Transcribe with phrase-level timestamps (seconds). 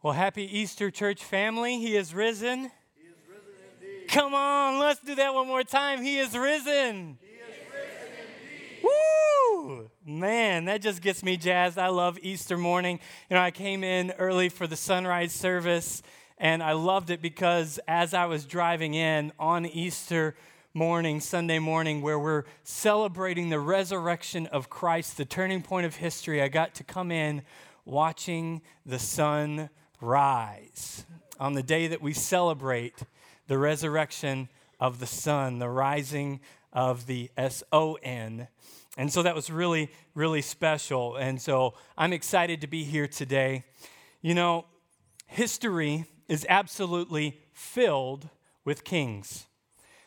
[0.00, 1.80] Well, happy Easter, church family.
[1.80, 2.70] He is risen.
[2.94, 4.08] He is risen indeed.
[4.08, 6.04] Come on, let's do that one more time.
[6.04, 7.18] He is risen.
[7.20, 7.42] He is
[7.74, 8.12] risen
[8.80, 8.88] indeed.
[9.64, 9.90] Woo!
[10.06, 11.78] Man, that just gets me jazzed.
[11.78, 13.00] I love Easter morning.
[13.28, 16.00] You know, I came in early for the sunrise service,
[16.38, 20.36] and I loved it because as I was driving in on Easter
[20.74, 26.40] morning, Sunday morning, where we're celebrating the resurrection of Christ, the turning point of history,
[26.40, 27.42] I got to come in
[27.84, 31.04] watching the sun rise
[31.40, 33.02] on the day that we celebrate
[33.46, 34.48] the resurrection
[34.80, 36.40] of the sun, the rising
[36.72, 38.48] of the S O N.
[38.96, 41.16] And so that was really, really special.
[41.16, 43.64] And so I'm excited to be here today.
[44.22, 44.66] You know,
[45.26, 48.28] history is absolutely filled
[48.64, 49.46] with kings.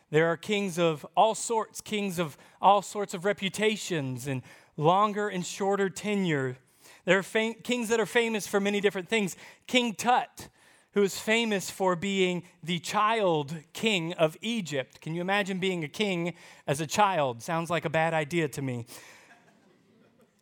[0.10, 4.42] There are kings of all sorts, kings of all sorts of reputations and
[4.76, 6.58] longer and shorter tenure.
[7.05, 9.36] There are fam- kings that are famous for many different things.
[9.67, 10.50] King Tut,
[10.93, 15.01] who is famous for being the child king of Egypt.
[15.01, 16.34] Can you imagine being a king
[16.67, 17.41] as a child?
[17.41, 18.86] Sounds like a bad idea to me.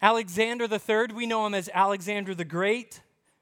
[0.01, 3.01] Alexander III, we know him as Alexander the Great,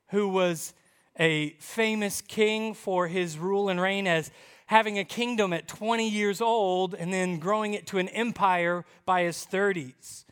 [0.09, 0.74] who was
[1.19, 4.31] a famous king for his rule and reign as
[4.67, 9.24] having a kingdom at 20 years old and then growing it to an empire by
[9.24, 10.25] his 30s.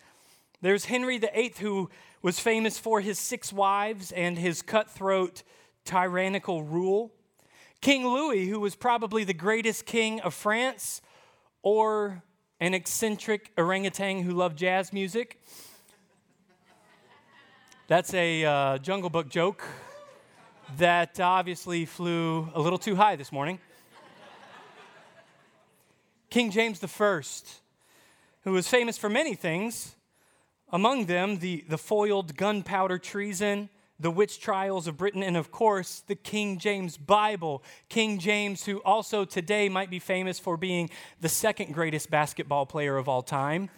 [0.61, 1.89] There's Henry VIII, who
[2.25, 5.44] was famous for his six wives and his cutthroat,
[5.84, 7.12] tyrannical rule.
[7.82, 11.03] King Louis, who was probably the greatest king of France,
[11.62, 12.24] or
[12.60, 15.39] an eccentric orangutan who loved jazz music.
[17.88, 19.63] That's a uh, Jungle Book joke
[20.77, 23.60] that obviously flew a little too high this morning.
[26.32, 27.22] King James I,
[28.41, 29.94] who was famous for many things,
[30.75, 36.03] among them, the, the foiled gunpowder treason, the witch trials of Britain, and of course,
[36.08, 37.63] the King James Bible.
[37.88, 40.89] King James, who also today might be famous for being
[41.22, 43.70] the second greatest basketball player of all time.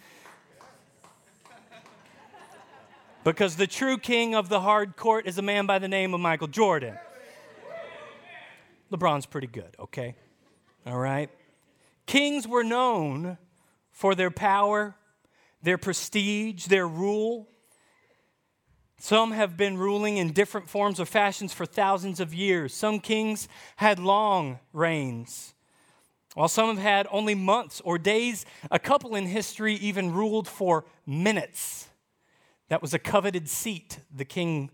[3.22, 6.20] Because the true king of the hard court is a man by the name of
[6.20, 6.98] Michael Jordan.
[8.90, 10.16] LeBron's pretty good, okay?
[10.84, 11.30] All right?
[12.06, 13.38] Kings were known
[13.92, 14.96] for their power,
[15.62, 17.48] their prestige, their rule.
[18.98, 22.74] Some have been ruling in different forms or fashions for thousands of years.
[22.74, 25.54] Some kings had long reigns,
[26.34, 28.44] while some have had only months or days.
[28.70, 31.88] A couple in history even ruled for minutes.
[32.68, 34.70] That was a coveted seat, the king's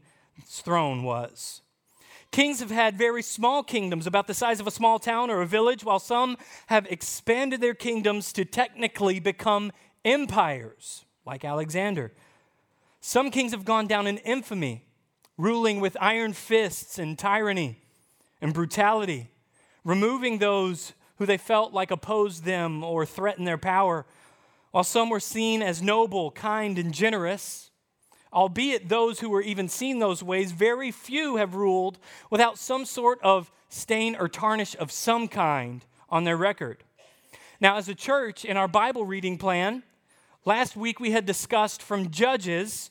[0.46, 1.60] throne was.
[2.32, 5.46] Kings have had very small kingdoms, about the size of a small town or a
[5.46, 6.36] village, while some
[6.66, 9.70] have expanded their kingdoms to technically become
[10.04, 12.12] empires like Alexander.
[13.00, 14.84] Some kings have gone down in infamy,
[15.36, 17.78] ruling with iron fists and tyranny
[18.40, 19.28] and brutality,
[19.84, 24.06] removing those who they felt like opposed them or threatened their power,
[24.70, 27.70] while some were seen as noble, kind, and generous.
[28.32, 31.98] Albeit those who were even seen those ways, very few have ruled
[32.30, 36.82] without some sort of stain or tarnish of some kind on their record.
[37.60, 39.84] Now, as a church, in our Bible reading plan,
[40.46, 42.90] Last week we had discussed from Judges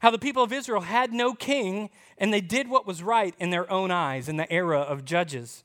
[0.00, 3.48] how the people of Israel had no king and they did what was right in
[3.48, 5.64] their own eyes in the era of Judges.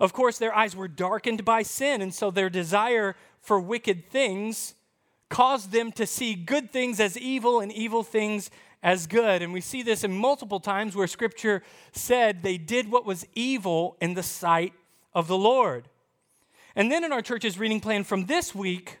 [0.00, 4.74] Of course, their eyes were darkened by sin, and so their desire for wicked things
[5.28, 8.50] caused them to see good things as evil and evil things
[8.82, 9.42] as good.
[9.42, 13.96] And we see this in multiple times where scripture said they did what was evil
[14.00, 14.72] in the sight
[15.14, 15.88] of the Lord.
[16.74, 18.98] And then in our church's reading plan from this week,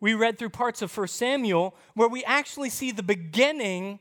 [0.00, 3.98] we read through parts of 1 Samuel where we actually see the beginning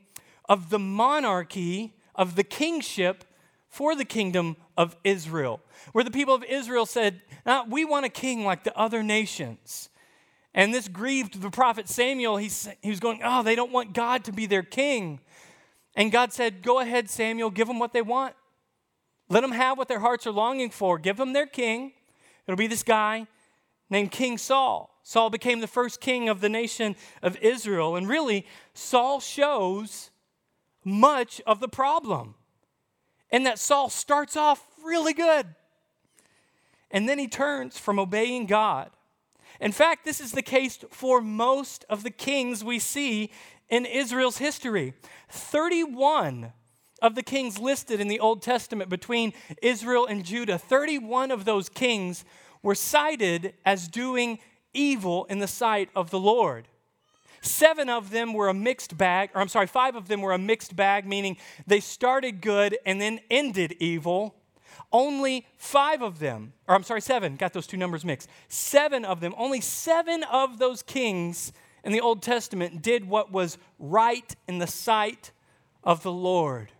[0.47, 3.25] of the monarchy, of the kingship
[3.67, 8.09] for the kingdom of Israel, where the people of Israel said, ah, We want a
[8.09, 9.89] king like the other nations.
[10.55, 12.37] And this grieved the prophet Samuel.
[12.37, 12.49] He,
[12.81, 15.19] he was going, Oh, they don't want God to be their king.
[15.95, 18.33] And God said, Go ahead, Samuel, give them what they want.
[19.29, 20.97] Let them have what their hearts are longing for.
[20.97, 21.91] Give them their king.
[22.47, 23.27] It'll be this guy
[23.89, 24.99] named King Saul.
[25.03, 27.95] Saul became the first king of the nation of Israel.
[27.95, 30.11] And really, Saul shows
[30.83, 32.35] much of the problem.
[33.31, 35.47] And that Saul starts off really good.
[36.91, 38.91] And then he turns from obeying God.
[39.59, 43.31] In fact, this is the case for most of the kings we see
[43.69, 44.93] in Israel's history.
[45.29, 46.53] 31
[47.01, 51.69] of the kings listed in the Old Testament between Israel and Judah, 31 of those
[51.69, 52.25] kings
[52.61, 54.39] were cited as doing
[54.73, 56.67] evil in the sight of the Lord.
[57.41, 60.37] Seven of them were a mixed bag, or I'm sorry, five of them were a
[60.37, 64.35] mixed bag, meaning they started good and then ended evil.
[64.91, 68.27] Only five of them, or I'm sorry, seven, got those two numbers mixed.
[68.47, 73.57] Seven of them, only seven of those kings in the Old Testament did what was
[73.77, 75.31] right in the sight
[75.83, 76.71] of the Lord.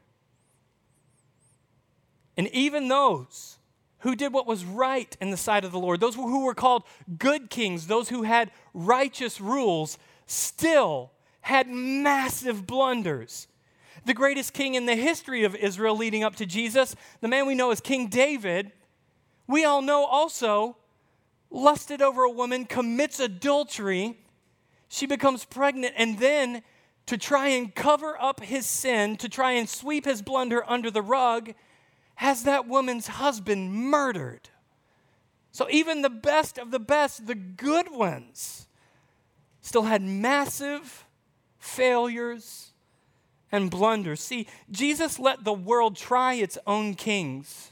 [2.36, 3.59] And even those
[4.00, 6.84] who did what was right in the sight of the Lord, those who were called
[7.18, 13.48] good kings, those who had righteous rules, still had massive blunders.
[14.06, 17.56] The greatest king in the history of Israel leading up to Jesus, the man we
[17.56, 18.72] know as King David,
[19.48, 20.78] we all know also
[21.52, 24.18] lusted over a woman, commits adultery.
[24.88, 26.62] She becomes pregnant, and then
[27.08, 31.02] to try and cover up his sin, to try and sweep his blunder under the
[31.02, 31.54] rug,
[32.20, 34.50] has that woman's husband murdered.
[35.54, 38.68] So even the best of the best, the good ones,
[39.62, 41.06] still had massive
[41.60, 42.74] failures
[43.54, 44.20] and blunders.
[44.20, 47.72] See, Jesus let the world try its own kings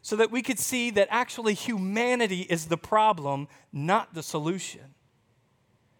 [0.00, 4.94] so that we could see that actually humanity is the problem, not the solution.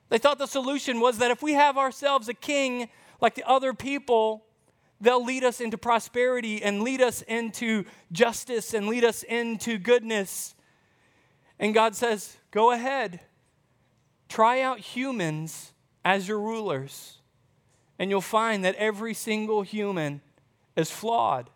[0.08, 2.88] They thought the solution was that if we have ourselves a king
[3.20, 4.46] like the other people,
[5.02, 10.54] they'll lead us into prosperity and lead us into justice and lead us into goodness.
[11.58, 13.20] And God says, Go ahead.
[14.28, 15.72] Try out humans
[16.04, 17.18] as your rulers,
[17.98, 20.22] and you'll find that every single human
[20.74, 21.50] is flawed,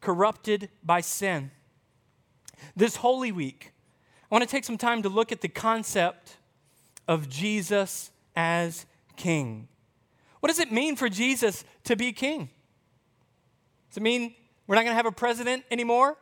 [0.00, 1.52] corrupted by sin.
[2.74, 3.72] This Holy Week,
[4.30, 6.38] I want to take some time to look at the concept
[7.06, 8.84] of Jesus as
[9.16, 9.68] King.
[10.40, 12.48] What does it mean for Jesus to be King?
[13.90, 14.34] Does it mean
[14.66, 16.16] we're not going to have a president anymore?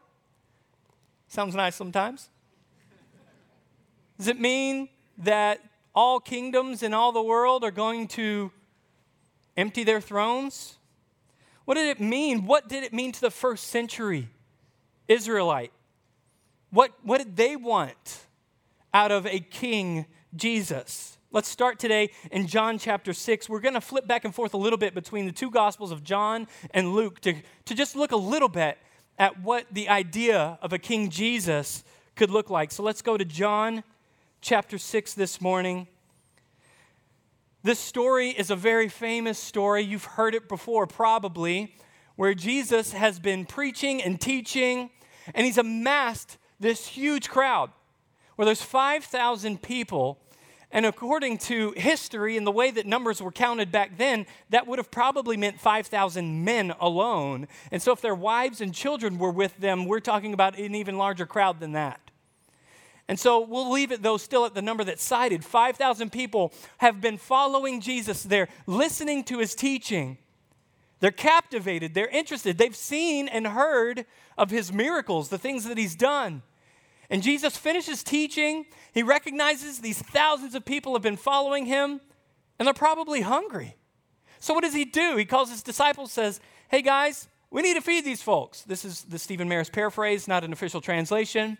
[1.28, 2.31] Sounds nice sometimes.
[4.16, 5.61] Does it mean that
[5.94, 8.50] all kingdoms in all the world are going to
[9.57, 10.78] empty their thrones?
[11.64, 12.46] What did it mean?
[12.46, 14.28] What did it mean to the first century
[15.07, 15.72] Israelite?
[16.70, 18.26] What, what did they want
[18.94, 21.17] out of a king, Jesus?
[21.30, 23.50] Let's start today in John chapter 6.
[23.50, 26.02] We're going to flip back and forth a little bit between the two Gospels of
[26.02, 27.34] John and Luke to,
[27.66, 28.78] to just look a little bit
[29.18, 31.84] at what the idea of a King Jesus
[32.16, 32.72] could look like.
[32.72, 33.84] So let's go to John
[34.40, 35.86] chapter 6 this morning.
[37.62, 39.82] This story is a very famous story.
[39.82, 41.74] You've heard it before, probably,
[42.16, 44.88] where Jesus has been preaching and teaching,
[45.34, 47.70] and he's amassed this huge crowd
[48.36, 50.22] where there's 5,000 people.
[50.70, 54.78] And according to history and the way that numbers were counted back then, that would
[54.78, 57.48] have probably meant 5,000 men alone.
[57.72, 60.98] And so, if their wives and children were with them, we're talking about an even
[60.98, 62.00] larger crowd than that.
[63.09, 65.42] And so we'll leave it, though, still at the number that's cited.
[65.42, 68.22] 5,000 people have been following Jesus.
[68.22, 70.18] They're listening to his teaching.
[71.00, 71.94] They're captivated.
[71.94, 72.59] They're interested.
[72.59, 74.04] They've seen and heard
[74.37, 76.42] of his miracles, the things that he's done.
[77.11, 78.66] And Jesus finishes teaching.
[78.92, 82.01] He recognizes these thousands of people have been following him,
[82.59, 83.77] and they're probably hungry.
[84.40, 85.16] So what does he do?
[85.16, 86.40] He calls his disciples, says,
[86.71, 88.62] Hey guys, we need to feed these folks.
[88.62, 91.59] This is the Stephen Maris paraphrase, not an official translation.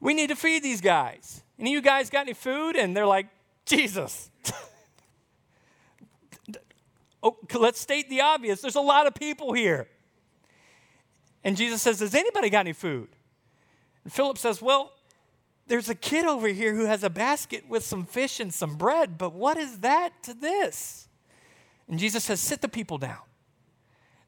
[0.00, 1.42] We need to feed these guys.
[1.58, 2.76] Any of you guys got any food?
[2.76, 3.26] And they're like,
[3.64, 4.30] Jesus.
[7.22, 8.60] oh, let's state the obvious.
[8.60, 9.88] There's a lot of people here.
[11.44, 13.08] And Jesus says, Does anybody got any food?
[14.04, 14.92] And Philip says, Well,
[15.66, 19.18] there's a kid over here who has a basket with some fish and some bread,
[19.18, 21.08] but what is that to this?
[21.88, 23.18] And Jesus says, Sit the people down.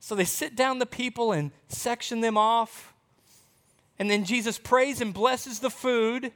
[0.01, 2.95] So they sit down the people and section them off.
[3.99, 6.33] And then Jesus prays and blesses the food,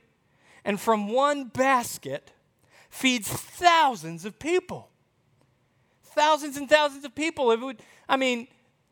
[0.67, 2.31] and from one basket
[2.91, 4.91] feeds thousands of people.
[6.03, 7.47] Thousands and thousands of people.
[7.47, 8.49] Would, I mean,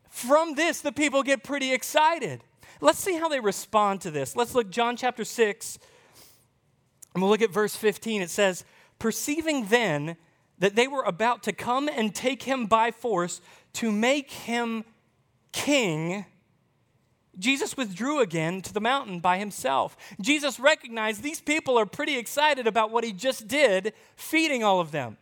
[0.09, 2.43] from this, the people get pretty excited.
[2.83, 4.35] Let's see how they respond to this.
[4.35, 5.79] Let's look John chapter 6,
[7.13, 8.21] and we'll look at verse 15.
[8.21, 8.65] It says,
[8.99, 10.17] Perceiving then
[10.59, 13.39] that they were about to come and take him by force
[13.75, 14.83] to make him
[15.53, 16.25] king,
[17.39, 19.95] Jesus withdrew again to the mountain by himself.
[20.19, 24.91] Jesus recognized these people are pretty excited about what he just did, feeding all of
[24.91, 25.15] them.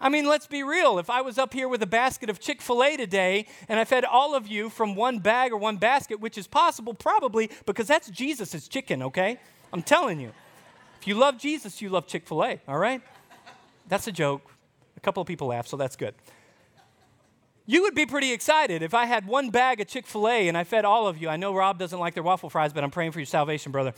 [0.00, 0.98] I mean, let's be real.
[0.98, 3.84] If I was up here with a basket of Chick fil A today and I
[3.84, 7.88] fed all of you from one bag or one basket, which is possible probably because
[7.88, 9.38] that's Jesus' chicken, okay?
[9.72, 10.32] I'm telling you.
[11.00, 13.02] If you love Jesus, you love Chick fil A, all right?
[13.88, 14.42] That's a joke.
[14.96, 16.14] A couple of people laugh, so that's good.
[17.66, 20.56] You would be pretty excited if I had one bag of Chick fil A and
[20.56, 21.28] I fed all of you.
[21.28, 23.92] I know Rob doesn't like their waffle fries, but I'm praying for your salvation, brother.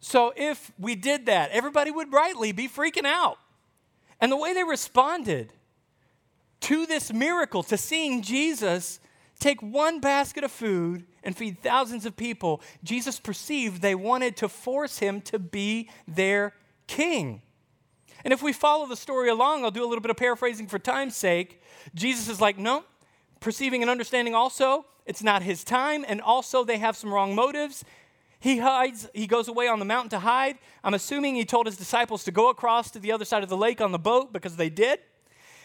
[0.00, 3.38] So if we did that, everybody would rightly be freaking out.
[4.20, 5.52] And the way they responded
[6.60, 9.00] to this miracle, to seeing Jesus
[9.38, 14.48] take one basket of food and feed thousands of people, Jesus perceived they wanted to
[14.48, 16.54] force him to be their
[16.86, 17.42] king.
[18.24, 20.78] And if we follow the story along, I'll do a little bit of paraphrasing for
[20.78, 21.62] time's sake.
[21.94, 22.84] Jesus is like, no,
[23.40, 27.84] perceiving and understanding also, it's not his time, and also they have some wrong motives.
[28.40, 30.58] He hides, he goes away on the mountain to hide.
[30.82, 33.56] I'm assuming he told his disciples to go across to the other side of the
[33.56, 34.98] lake on the boat because they did.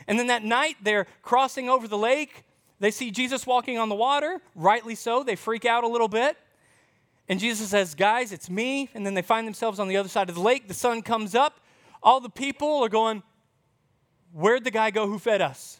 [0.07, 2.43] And then that night, they're crossing over the lake.
[2.81, 5.23] They see Jesus walking on the water, rightly so.
[5.23, 6.37] They freak out a little bit.
[7.29, 8.89] And Jesus says, Guys, it's me.
[8.93, 10.67] And then they find themselves on the other side of the lake.
[10.67, 11.61] The sun comes up.
[12.03, 13.23] All the people are going,
[14.33, 15.79] Where'd the guy go who fed us?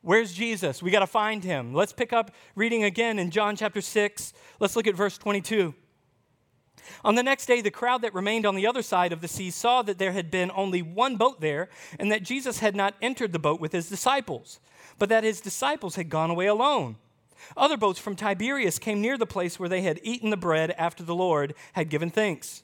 [0.00, 0.82] Where's Jesus?
[0.82, 1.74] We got to find him.
[1.74, 4.32] Let's pick up reading again in John chapter 6.
[4.58, 5.74] Let's look at verse 22.
[7.04, 9.50] On the next day, the crowd that remained on the other side of the sea
[9.50, 13.32] saw that there had been only one boat there, and that Jesus had not entered
[13.32, 14.60] the boat with his disciples,
[14.98, 16.96] but that his disciples had gone away alone.
[17.56, 21.02] Other boats from Tiberias came near the place where they had eaten the bread after
[21.02, 22.62] the Lord had given thanks.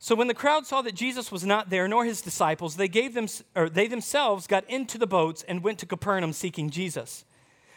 [0.00, 3.14] So when the crowd saw that Jesus was not there, nor his disciples, they, gave
[3.14, 3.26] them,
[3.56, 7.24] or they themselves got into the boats and went to Capernaum seeking Jesus.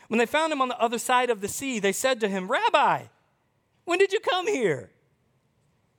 [0.07, 2.51] When they found him on the other side of the sea, they said to him,
[2.51, 3.05] Rabbi,
[3.85, 4.91] when did you come here?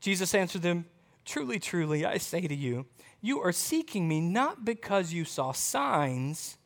[0.01, 0.87] Jesus answered them,
[1.25, 2.87] Truly, truly, I say to you,
[3.21, 6.57] you are seeking me not because you saw signs,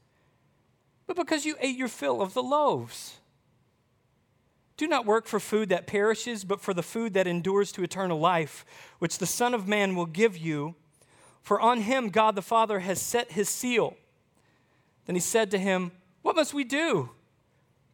[1.06, 3.18] but because you ate your fill of the loaves.
[4.78, 8.18] Do not work for food that perishes, but for the food that endures to eternal
[8.18, 8.64] life,
[8.98, 10.74] which the Son of Man will give you.
[11.42, 13.96] For on him God the Father has set his seal.
[15.06, 17.10] Then he said to him, What must we do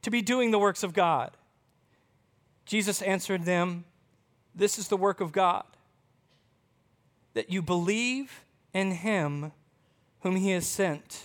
[0.03, 1.37] to be doing the works of God?
[2.73, 3.85] Jesus answered them,
[4.55, 5.65] This is the work of God,
[7.35, 9.53] that you believe in him
[10.21, 11.25] whom he has sent.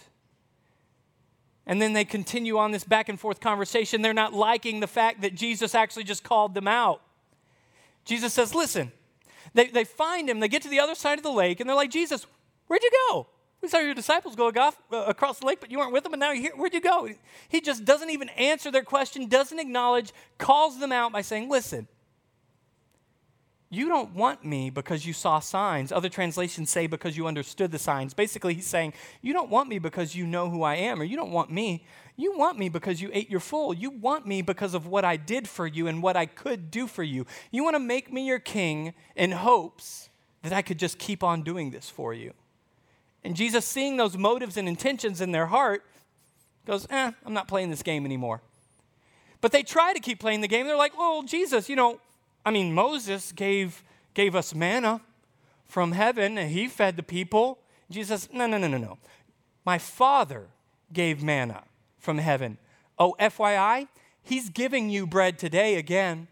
[1.65, 4.01] And then they continue on this back and forth conversation.
[4.01, 7.01] They're not liking the fact that Jesus actually just called them out.
[8.03, 8.91] Jesus says, Listen,
[9.53, 11.77] they, they find him, they get to the other side of the lake, and they're
[11.77, 12.25] like, Jesus,
[12.67, 13.27] where'd you go?
[13.61, 16.19] We saw your disciples go uh, across the lake, but you weren't with them, and
[16.19, 16.51] now you're here.
[16.55, 17.09] Where'd you go?
[17.49, 21.87] He just doesn't even answer their question, doesn't acknowledge, calls them out by saying, Listen,
[23.69, 25.91] you don't want me because you saw signs.
[25.91, 28.13] Other translations say because you understood the signs.
[28.13, 31.17] Basically, he's saying, You don't want me because you know who I am, or you
[31.17, 31.83] don't want me.
[32.15, 33.73] You want me because you ate your full.
[33.73, 36.87] You want me because of what I did for you and what I could do
[36.87, 37.25] for you.
[37.51, 40.09] You want to make me your king in hopes
[40.43, 42.33] that I could just keep on doing this for you.
[43.27, 45.83] And Jesus, seeing those motives and intentions in their heart,
[46.65, 48.41] goes, Eh, I'm not playing this game anymore.
[49.41, 50.65] But they try to keep playing the game.
[50.65, 51.99] They're like, Well, Jesus, you know,
[52.45, 55.01] I mean, Moses gave, gave us manna
[55.65, 57.59] from heaven and he fed the people.
[57.91, 58.97] Jesus, no, no, no, no, no.
[59.65, 60.47] My Father
[60.93, 61.63] gave manna
[61.99, 62.57] from heaven.
[62.97, 63.89] Oh, FYI,
[64.23, 66.29] he's giving you bread today again.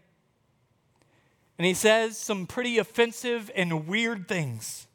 [1.58, 4.86] And he says some pretty offensive and weird things.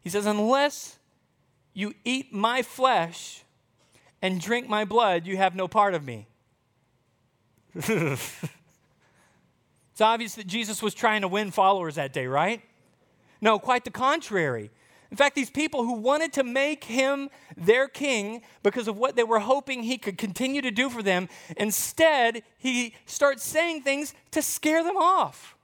[0.00, 0.98] He says, Unless
[1.74, 3.42] you eat my flesh
[4.20, 6.26] and drink my blood, you have no part of me.
[9.92, 12.62] It's obvious that Jesus was trying to win followers that day, right?
[13.40, 14.70] No, quite the contrary.
[15.10, 19.24] In fact, these people who wanted to make him their king because of what they
[19.24, 24.40] were hoping he could continue to do for them, instead, he starts saying things to
[24.40, 25.54] scare them off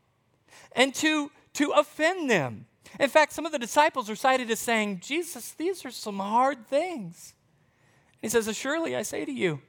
[0.73, 2.67] and to, to offend them.
[2.99, 6.67] In fact, some of the disciples are cited as saying, Jesus, these are some hard
[6.67, 7.35] things.
[8.21, 9.61] He says, Surely I say to you,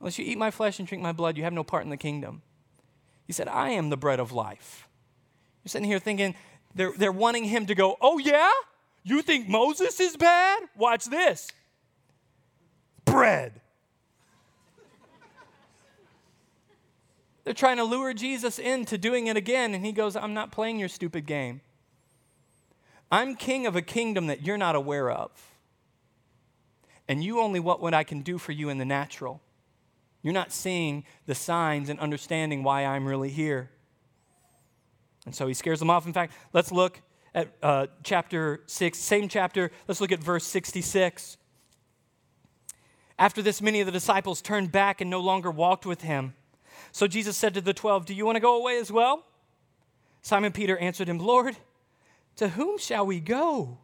[0.00, 1.96] unless you eat my flesh and drink my blood, you have no part in the
[1.96, 2.42] kingdom.
[3.26, 4.88] He said, I am the bread of life.
[5.62, 6.34] You're sitting here thinking,
[6.74, 8.50] they're, they're wanting him to go, Oh, yeah?
[9.04, 10.62] You think Moses is bad?
[10.76, 11.48] Watch this
[13.04, 13.60] bread.
[17.44, 20.78] They're trying to lure Jesus into doing it again, and he goes, I'm not playing
[20.78, 21.60] your stupid game.
[23.12, 25.30] I'm king of a kingdom that you're not aware of.
[27.06, 29.42] And you only want what I can do for you in the natural.
[30.22, 33.70] You're not seeing the signs and understanding why I'm really here.
[35.26, 36.06] And so he scares them off.
[36.06, 37.02] In fact, let's look
[37.34, 39.70] at uh, chapter 6, same chapter.
[39.86, 41.36] Let's look at verse 66.
[43.18, 46.34] After this, many of the disciples turned back and no longer walked with him.
[46.92, 49.24] So Jesus said to the twelve, Do you want to go away as well?
[50.22, 51.56] Simon Peter answered him, Lord,
[52.36, 53.78] to whom shall we go?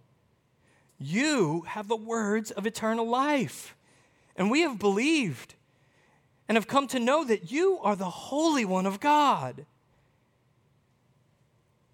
[0.99, 3.77] You have the words of eternal life,
[4.37, 5.55] and we have believed
[6.49, 9.67] and have come to know that you are the Holy One of God.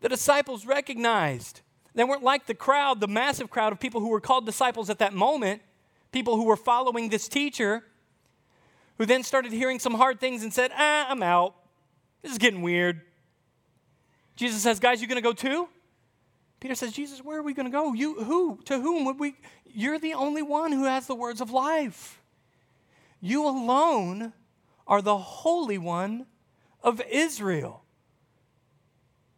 [0.01, 1.61] The disciples recognized.
[1.95, 4.99] They weren't like the crowd, the massive crowd of people who were called disciples at
[4.99, 5.63] that moment,
[6.13, 7.85] people who were following this teacher,
[8.99, 11.55] who then started hearing some hard things and said, Ah, I'm out.
[12.23, 13.01] This is getting weird.
[14.37, 15.69] Jesus says, Guys, you to go too?
[16.65, 17.93] Peter says, Jesus, where are we going to go?
[17.93, 18.59] You, who?
[18.65, 19.37] To whom would we?
[19.67, 22.23] You're the only one who has the words of life.
[23.21, 24.33] You alone
[24.87, 26.25] are the Holy One
[26.83, 27.85] of Israel.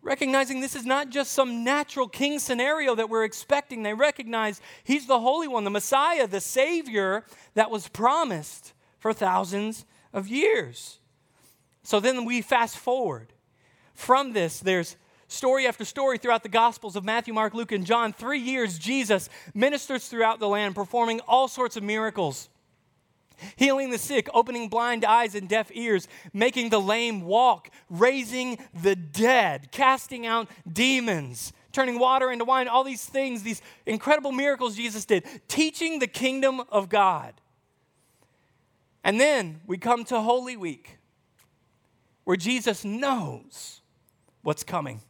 [0.02, 5.08] Recognizing this is not just some natural king scenario that we're expecting, they recognize he's
[5.08, 11.00] the Holy One, the Messiah, the Savior that was promised for thousands of years.
[11.82, 13.32] So then we fast forward.
[13.94, 14.94] From this, there's
[15.28, 18.12] story after story throughout the Gospels of Matthew, Mark, Luke, and John.
[18.12, 22.48] Three years, Jesus ministers throughout the land, performing all sorts of miracles
[23.56, 28.96] healing the sick, opening blind eyes and deaf ears, making the lame walk, raising the
[28.96, 35.04] dead, casting out demons, turning water into wine, all these things, these incredible miracles Jesus
[35.04, 37.34] did, teaching the kingdom of God.
[39.04, 40.98] And then we come to Holy Week,
[42.24, 43.80] where Jesus knows
[44.42, 45.00] what's coming.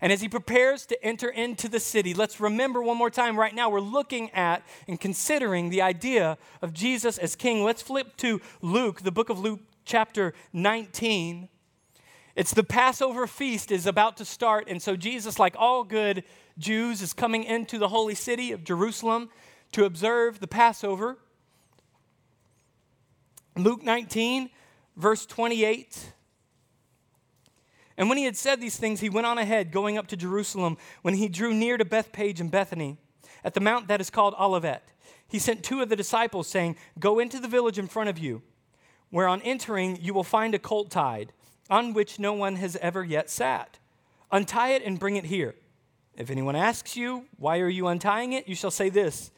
[0.00, 3.54] And as he prepares to enter into the city, let's remember one more time right
[3.54, 7.64] now, we're looking at and considering the idea of Jesus as king.
[7.64, 11.48] Let's flip to Luke, the book of Luke, chapter 19.
[12.36, 16.24] It's the Passover feast is about to start, and so Jesus, like all good
[16.58, 19.30] Jews, is coming into the holy city of Jerusalem
[19.72, 21.18] to observe the Passover.
[23.56, 24.50] Luke 19,
[24.96, 26.12] verse 28
[27.96, 30.76] and when he had said these things, he went on ahead, going up to Jerusalem.
[31.02, 32.98] When he drew near to Bethphage and Bethany,
[33.44, 34.92] at the mount that is called Olivet,
[35.28, 38.42] he sent two of the disciples, saying, Go into the village in front of you,
[39.10, 41.32] where on entering you will find a colt tied,
[41.70, 43.78] on which no one has ever yet sat.
[44.32, 45.54] Untie it and bring it here.
[46.16, 48.48] If anyone asks you, Why are you untying it?
[48.48, 49.30] you shall say this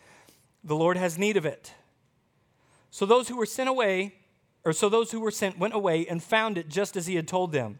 [0.65, 1.75] The Lord has need of it.
[2.91, 4.15] So those who were sent away,
[4.65, 7.29] or so those who were sent went away and found it just as he had
[7.29, 7.79] told them.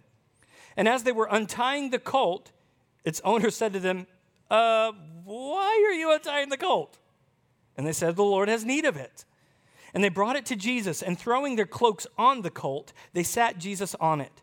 [0.77, 2.53] And as they were untying the colt,
[3.05, 4.07] its owner said to them,
[4.51, 4.93] uh,
[5.25, 6.99] Why are you untying the colt?
[7.77, 9.25] And they said, The Lord has need of it.
[9.95, 13.59] And they brought it to Jesus, and throwing their cloaks on the colt, they sat
[13.59, 14.43] Jesus on it.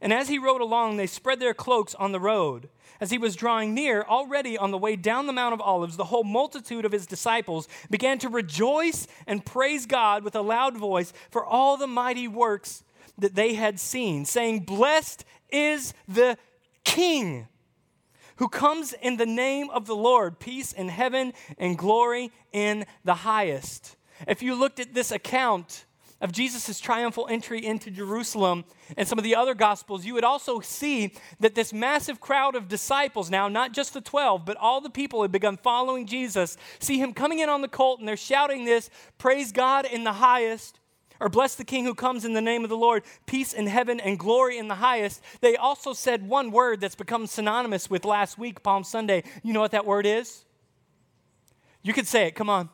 [0.00, 2.68] And as he rode along, they spread their cloaks on the road.
[3.00, 6.04] As he was drawing near, already on the way down the Mount of Olives, the
[6.04, 11.12] whole multitude of his disciples began to rejoice and praise God with a loud voice
[11.30, 12.84] for all the mighty works
[13.16, 15.24] that they had seen, saying, Blessed
[15.54, 16.36] is the
[16.84, 17.48] King
[18.36, 23.14] who comes in the name of the Lord, peace in heaven and glory in the
[23.14, 23.96] highest.
[24.26, 25.84] If you looked at this account
[26.20, 28.64] of Jesus' triumphal entry into Jerusalem
[28.96, 32.66] and some of the other gospels, you would also see that this massive crowd of
[32.66, 36.98] disciples, now not just the 12, but all the people had begun following Jesus, see
[36.98, 40.80] him coming in on the colt and they're shouting this Praise God in the highest
[41.24, 43.98] or bless the King who comes in the name of the Lord, peace in heaven
[43.98, 45.22] and glory in the highest.
[45.40, 49.24] They also said one word that's become synonymous with last week, Palm Sunday.
[49.42, 50.44] You know what that word is?
[51.82, 52.68] You could say it, come on.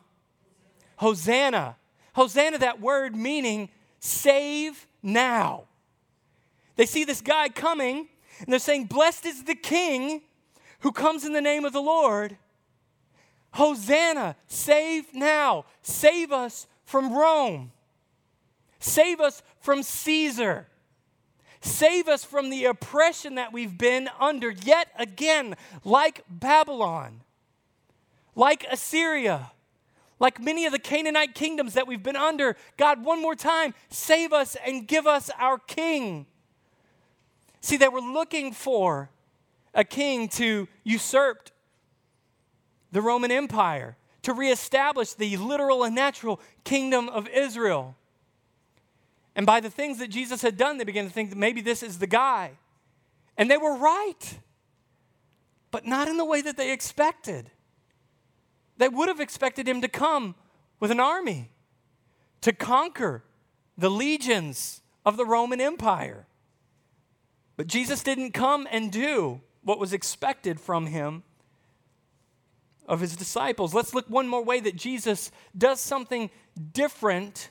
[0.97, 1.77] Hosanna.
[2.13, 3.69] Hosanna, that word meaning
[4.01, 5.63] save now.
[6.75, 8.09] They see this guy coming
[8.39, 10.23] and they're saying, Blessed is the King
[10.81, 12.35] who comes in the name of the Lord.
[13.53, 17.71] Hosanna, save now, save us from Rome.
[18.81, 20.67] Save us from Caesar.
[21.61, 27.21] Save us from the oppression that we've been under yet again, like Babylon,
[28.35, 29.51] like Assyria,
[30.19, 32.57] like many of the Canaanite kingdoms that we've been under.
[32.77, 36.25] God, one more time, save us and give us our king.
[37.61, 39.11] See, they were looking for
[39.75, 41.51] a king to usurp
[42.91, 47.95] the Roman Empire, to reestablish the literal and natural kingdom of Israel.
[49.41, 51.81] And by the things that Jesus had done, they began to think that maybe this
[51.81, 52.51] is the guy.
[53.39, 54.37] And they were right,
[55.71, 57.49] but not in the way that they expected.
[58.77, 60.35] They would have expected him to come
[60.79, 61.49] with an army
[62.41, 63.23] to conquer
[63.75, 66.27] the legions of the Roman Empire.
[67.57, 71.23] But Jesus didn't come and do what was expected from him
[72.87, 73.73] of his disciples.
[73.73, 76.29] Let's look one more way that Jesus does something
[76.73, 77.49] different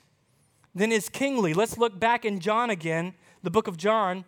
[0.75, 1.55] than is kingly.
[1.55, 4.25] Let's look back in John again, the book of John,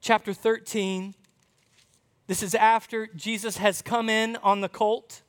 [0.00, 1.14] chapter 13.
[2.26, 5.22] This is after Jesus has come in on the colt.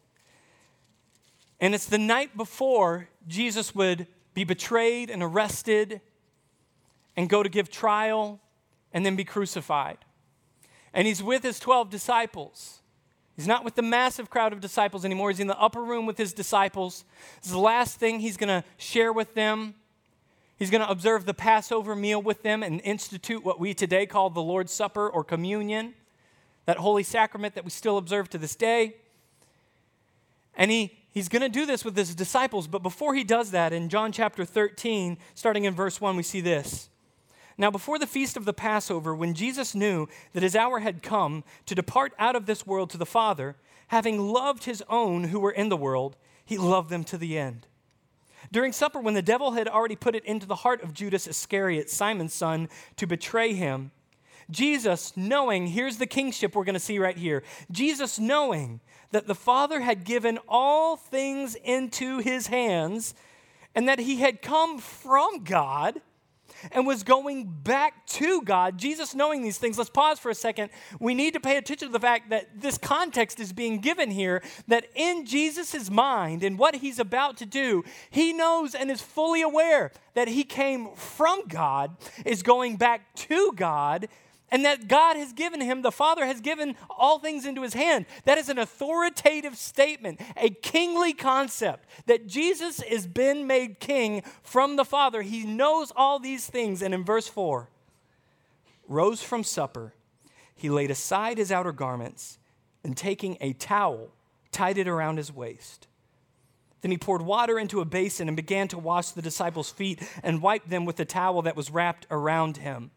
[1.60, 6.02] And it's the night before Jesus would be betrayed and arrested
[7.16, 8.42] and go to give trial
[8.92, 9.98] and then be crucified.
[10.94, 12.82] And he's with his 12 disciples.
[13.36, 15.30] He's not with the massive crowd of disciples anymore.
[15.30, 17.04] He's in the upper room with his disciples.
[17.38, 19.76] This is the last thing he's going to share with them.
[20.58, 24.30] He's going to observe the Passover meal with them and institute what we today call
[24.30, 25.96] the Lord's Supper or communion,
[26.66, 28.96] that holy sacrament that we still observe to this day.
[30.56, 32.68] And he, he's going to do this with his disciples.
[32.68, 36.40] But before he does that, in John chapter 13, starting in verse 1, we see
[36.40, 36.88] this.
[37.58, 41.44] Now, before the feast of the Passover, when Jesus knew that his hour had come
[41.66, 43.56] to depart out of this world to the Father,
[43.88, 47.68] having loved his own who were in the world, he loved them to the end.
[48.52, 51.90] During supper, when the devil had already put it into the heart of Judas Iscariot,
[51.90, 53.92] Simon's son, to betray him,
[54.52, 57.42] Jesus, knowing, here's the kingship we're going to see right here.
[57.72, 58.80] Jesus, knowing
[59.12, 63.16] that the Father had given all things into his hands
[63.74, 66.02] and that he had come from God
[66.72, 68.78] and was going back to God.
[68.78, 70.70] Jesus knowing these things, let's pause for a second.
[71.00, 74.42] We need to pay attention to the fact that this context is being given here
[74.68, 79.42] that in Jesus' mind and what he's about to do, he knows and is fully
[79.42, 84.08] aware that he came from God, is going back to God,
[84.56, 88.06] and that God has given him, the Father has given all things into his hand.
[88.24, 94.78] That is an authoritative statement, a kingly concept that Jesus has been made king from
[94.78, 95.24] the Father.
[95.24, 96.82] He knows all these things.
[96.82, 97.68] And in verse 4,
[98.88, 99.94] rose from supper,
[100.56, 102.38] he laid aside his outer garments
[102.82, 104.08] and taking a towel,
[104.54, 105.88] tied it around his waist.
[106.80, 110.42] Then he poured water into a basin and began to wash the disciples' feet and
[110.42, 112.92] wipe them with the towel that was wrapped around him.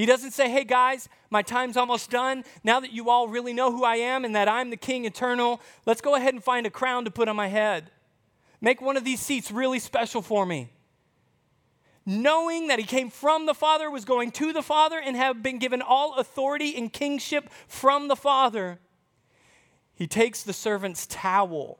[0.00, 2.44] He doesn't say, hey guys, my time's almost done.
[2.64, 5.60] Now that you all really know who I am and that I'm the King eternal,
[5.84, 7.90] let's go ahead and find a crown to put on my head.
[8.62, 10.72] Make one of these seats really special for me.
[12.06, 15.58] Knowing that he came from the Father, was going to the Father, and have been
[15.58, 18.78] given all authority and kingship from the Father,
[19.92, 21.78] he takes the servant's towel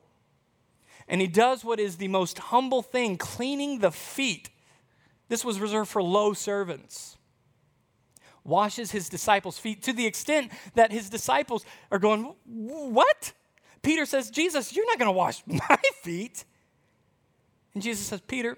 [1.07, 4.51] and he does what is the most humble thing cleaning the feet.
[5.27, 7.17] This was reserved for low servants
[8.43, 13.33] washes his disciples' feet to the extent that his disciples are going, What?
[13.81, 16.45] Peter says, Jesus, you're not going to wash my feet.
[17.73, 18.57] And Jesus says, Peter,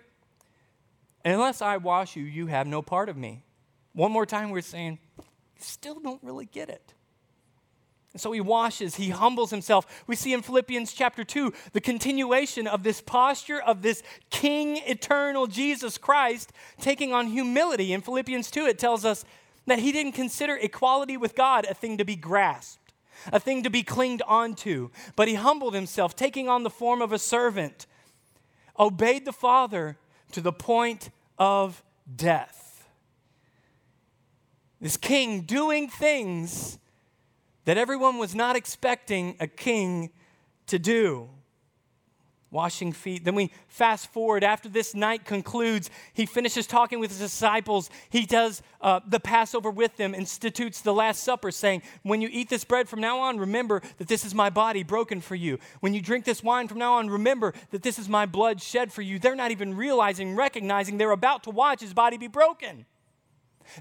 [1.23, 3.43] unless I wash you, you have no part of me.
[3.93, 4.99] One more time, we're saying,
[5.59, 6.93] still don't really get it.
[8.11, 10.03] And so he washes, he humbles himself.
[10.05, 15.47] We see in Philippians chapter 2 the continuation of this posture of this King eternal
[15.47, 17.91] Jesus Christ taking on humility.
[17.91, 19.25] In Philippians 2, it tells us
[19.66, 22.93] that he didn't consider equality with God a thing to be grasped,
[23.32, 27.11] a thing to be clinged onto, but he humbled himself, taking on the form of
[27.11, 27.86] a servant,
[28.80, 29.97] obeyed the Father
[30.32, 31.84] to the point of
[32.16, 32.89] death.
[34.82, 36.78] This king doing things
[37.66, 40.11] that everyone was not expecting a king
[40.68, 41.30] to do
[42.54, 43.26] washing feet.
[43.26, 44.43] Then we fast forward.
[44.43, 47.89] After this night concludes, he finishes talking with his disciples.
[48.10, 52.49] He does uh, the Passover with them, institutes the Last Supper, saying, When you eat
[52.49, 55.58] this bread from now on, remember that this is my body broken for you.
[55.82, 58.93] When you drink this wine from now on, remember that this is my blood shed
[58.93, 59.20] for you.
[59.20, 62.86] They're not even realizing, recognizing they're about to watch his body be broken.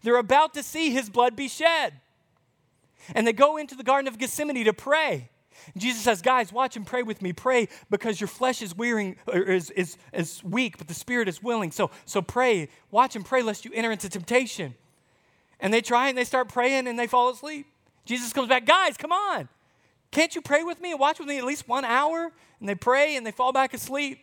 [0.02, 1.94] They're about to see his blood be shed.
[3.14, 5.28] And they go into the Garden of Gethsemane to pray.
[5.76, 7.32] Jesus says, Guys, watch and pray with me.
[7.32, 11.70] Pray because your flesh is wearing is, is, is weak, but the spirit is willing.
[11.70, 14.74] So, so pray, watch and pray lest you enter into temptation.
[15.60, 17.66] And they try and they start praying and they fall asleep.
[18.04, 19.48] Jesus comes back, guys, come on.
[20.10, 22.32] Can't you pray with me and watch with me at least one hour?
[22.60, 24.18] And they pray and they fall back asleep.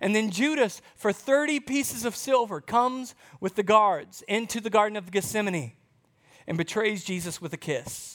[0.00, 4.96] And then Judas, for 30 pieces of silver, comes with the guards into the Garden
[4.96, 5.72] of Gethsemane
[6.46, 8.13] and betrays Jesus with a kiss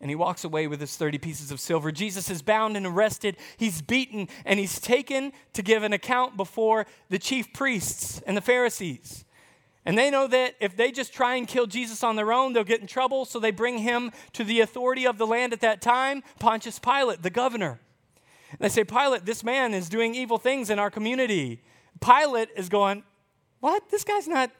[0.00, 1.90] and he walks away with his 30 pieces of silver.
[1.90, 3.36] Jesus is bound and arrested.
[3.56, 8.42] He's beaten and he's taken to give an account before the chief priests and the
[8.42, 9.24] Pharisees.
[9.86, 12.64] And they know that if they just try and kill Jesus on their own, they'll
[12.64, 13.24] get in trouble.
[13.24, 17.22] So they bring him to the authority of the land at that time, Pontius Pilate,
[17.22, 17.80] the governor.
[18.50, 21.62] And they say, Pilate, this man is doing evil things in our community.
[22.00, 23.04] Pilate is going,
[23.60, 23.88] What?
[23.90, 24.50] This guy's not,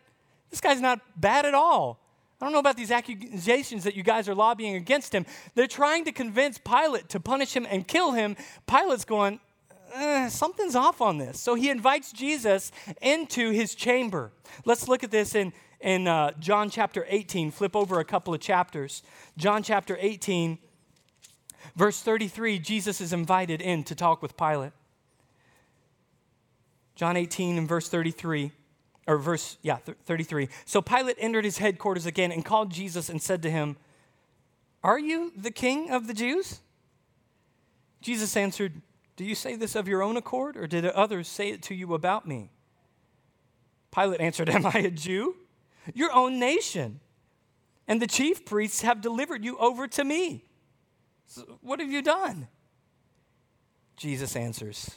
[0.50, 2.05] this guy's not bad at all.
[2.40, 5.24] I don't know about these accusations that you guys are lobbying against him.
[5.54, 8.36] They're trying to convince Pilate to punish him and kill him.
[8.66, 9.40] Pilate's going,
[9.94, 11.40] eh, something's off on this.
[11.40, 14.32] So he invites Jesus into his chamber.
[14.66, 17.50] Let's look at this in, in uh, John chapter 18.
[17.52, 19.02] Flip over a couple of chapters.
[19.38, 20.58] John chapter 18,
[21.74, 24.72] verse 33, Jesus is invited in to talk with Pilate.
[26.96, 28.52] John 18 and verse 33.
[29.06, 30.48] Or verse, yeah, 33.
[30.64, 33.76] So Pilate entered his headquarters again and called Jesus and said to him,
[34.82, 36.60] Are you the king of the Jews?
[38.00, 38.82] Jesus answered,
[39.16, 41.94] Do you say this of your own accord, or did others say it to you
[41.94, 42.50] about me?
[43.94, 45.36] Pilate answered, Am I a Jew?
[45.94, 47.00] Your own nation.
[47.88, 50.44] And the chief priests have delivered you over to me.
[51.26, 52.48] So what have you done?
[53.96, 54.96] Jesus answers,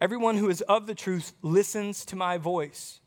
[0.00, 3.00] Everyone who is of the truth listens to my voice.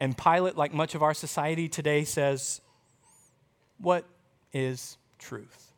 [0.00, 2.60] And Pilate, like much of our society today, says,
[3.78, 4.04] What
[4.52, 5.72] is truth?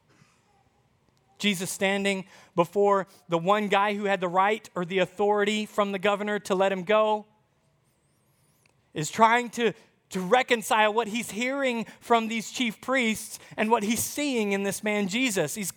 [1.39, 2.25] Jesus standing
[2.57, 6.55] before the one guy who had the right or the authority from the governor to
[6.55, 7.27] let him go
[8.93, 9.73] is trying to
[10.11, 14.83] to reconcile what he's hearing from these chief priests and what he's seeing in this
[14.83, 15.55] man Jesus.
[15.55, 15.73] He's,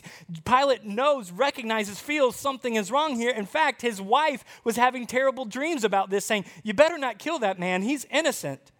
[0.45, 3.31] Pilate knows, recognizes, feels something is wrong here.
[3.31, 7.39] In fact, his wife was having terrible dreams about this, saying, You better not kill
[7.39, 8.71] that man, he's innocent.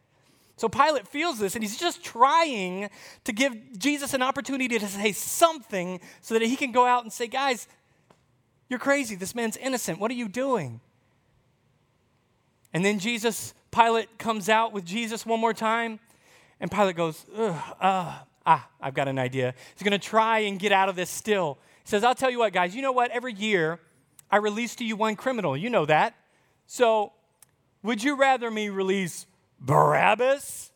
[0.56, 2.90] So Pilate feels this, and he's just trying
[3.24, 7.12] to give Jesus an opportunity to say something so that he can go out and
[7.12, 7.68] say, Guys,
[8.70, 9.16] you're crazy.
[9.16, 10.00] This man's innocent.
[10.00, 10.80] What are you doing?
[12.74, 16.00] And then Jesus Pilate comes out with Jesus one more time,
[16.60, 19.54] and Pilate goes, uh, ah, I've got an idea.
[19.76, 21.58] He's going to try and get out of this still.
[21.84, 23.12] He says, I'll tell you what, guys, you know what?
[23.12, 23.80] Every year,
[24.30, 25.56] I release to you one criminal.
[25.56, 26.16] You know that.
[26.68, 27.14] So,
[27.84, 29.26] would you rather me release
[29.60, 30.72] Barabbas?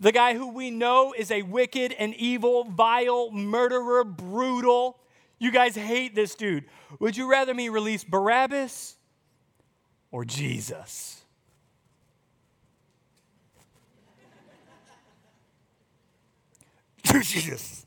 [0.00, 4.98] The guy who we know is a wicked and evil, vile murderer, brutal.
[5.38, 6.64] You guys hate this dude.
[7.00, 8.96] Would you rather me release Barabbas
[10.10, 11.23] or Jesus?
[17.22, 17.86] Jesus.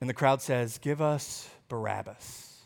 [0.00, 2.62] And the crowd says, Give us Barabbas.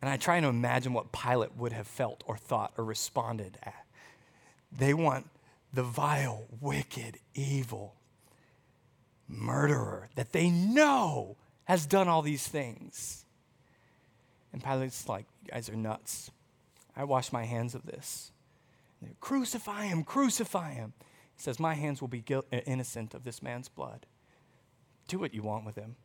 [0.00, 3.86] And I try to imagine what Pilate would have felt or thought or responded at.
[4.76, 5.30] They want
[5.72, 7.94] the vile, wicked, evil
[9.28, 13.24] murderer that they know has done all these things.
[14.52, 16.30] And Pilate's like, You guys are nuts.
[16.96, 18.30] I wash my hands of this.
[19.20, 20.92] Crucify him, crucify him.
[21.36, 24.06] He says, My hands will be guilt, uh, innocent of this man's blood.
[25.08, 25.96] Do what you want with him.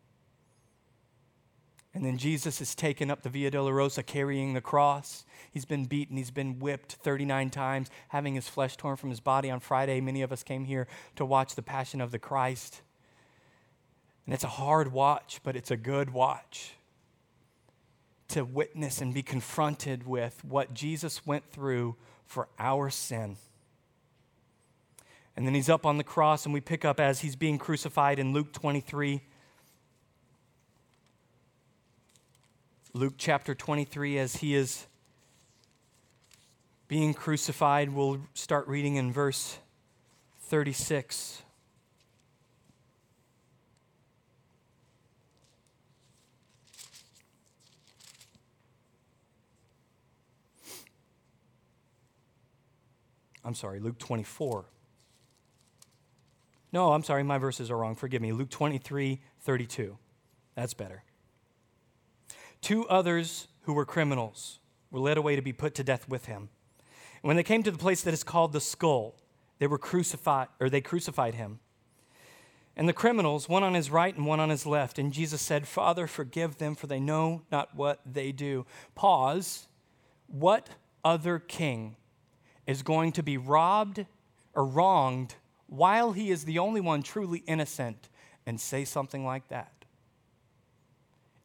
[1.93, 5.25] And then Jesus is taken up the Via Dolorosa carrying the cross.
[5.49, 9.49] He's been beaten, he's been whipped 39 times, having his flesh torn from his body.
[9.49, 12.81] On Friday, many of us came here to watch the Passion of the Christ.
[14.25, 16.73] And it's a hard watch, but it's a good watch
[18.29, 21.95] to witness and be confronted with what Jesus went through
[22.27, 23.37] for our sin.
[25.39, 28.19] And then he's up on the cross, and we pick up as he's being crucified
[28.19, 29.21] in Luke 23.
[32.91, 34.85] Luke chapter 23, as he is
[36.89, 39.59] being crucified, we'll start reading in verse
[40.41, 41.41] 36.
[53.45, 54.65] I'm sorry, Luke 24.
[56.71, 57.95] No, I'm sorry, my verses are wrong.
[57.95, 58.31] Forgive me.
[58.31, 59.97] Luke 23, 32.
[60.55, 61.03] That's better.
[62.61, 64.59] Two others who were criminals
[64.91, 66.49] were led away to be put to death with him.
[67.21, 69.15] When they came to the place that is called the skull,
[69.59, 71.59] they were crucified, or they crucified him.
[72.75, 74.97] And the criminals, one on his right and one on his left.
[74.97, 78.65] And Jesus said, Father, forgive them, for they know not what they do.
[78.95, 79.67] Pause.
[80.27, 80.69] What
[81.03, 81.97] other king
[82.65, 84.05] is going to be robbed
[84.53, 85.35] or wronged
[85.69, 88.09] while he is the only one truly innocent
[88.45, 89.71] and say something like that.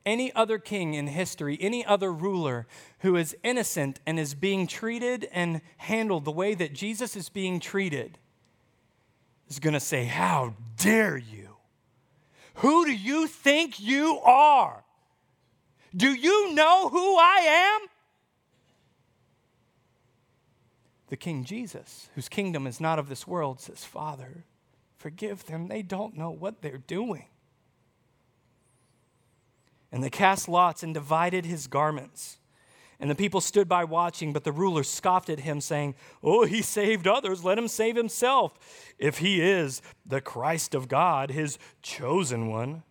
[0.07, 2.66] Any other king in history, any other ruler
[3.01, 7.59] who is innocent and is being treated and handled the way that Jesus is being
[7.59, 8.18] treated
[9.49, 11.57] is going to say, How dare you?
[12.57, 14.85] Who do you think you are?
[15.97, 17.89] Do you know who I am?
[21.15, 24.43] The King Jesus, whose kingdom is not of this world, says, Father,
[24.97, 25.69] forgive them.
[25.69, 27.27] They don't know what they're doing.
[29.93, 32.39] And they cast lots and divided his garments.
[32.99, 36.62] And the people stood by watching, but the ruler scoffed at him, saying, Oh, he
[36.62, 38.59] saved others, let him save himself,
[38.99, 42.83] if he is the Christ of God, his chosen one.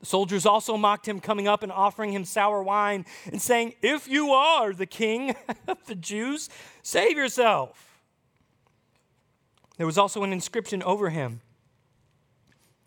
[0.00, 4.08] The soldiers also mocked him, coming up and offering him sour wine, and saying, If
[4.08, 5.36] you are the king
[5.68, 6.48] of the Jews,
[6.82, 8.02] save yourself.
[9.76, 11.42] There was also an inscription over him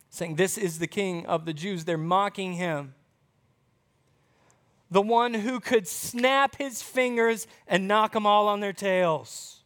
[0.09, 1.85] saying, This is the king of the Jews.
[1.85, 2.95] They're mocking him.
[4.89, 9.61] The one who could snap his fingers and knock them all on their tails.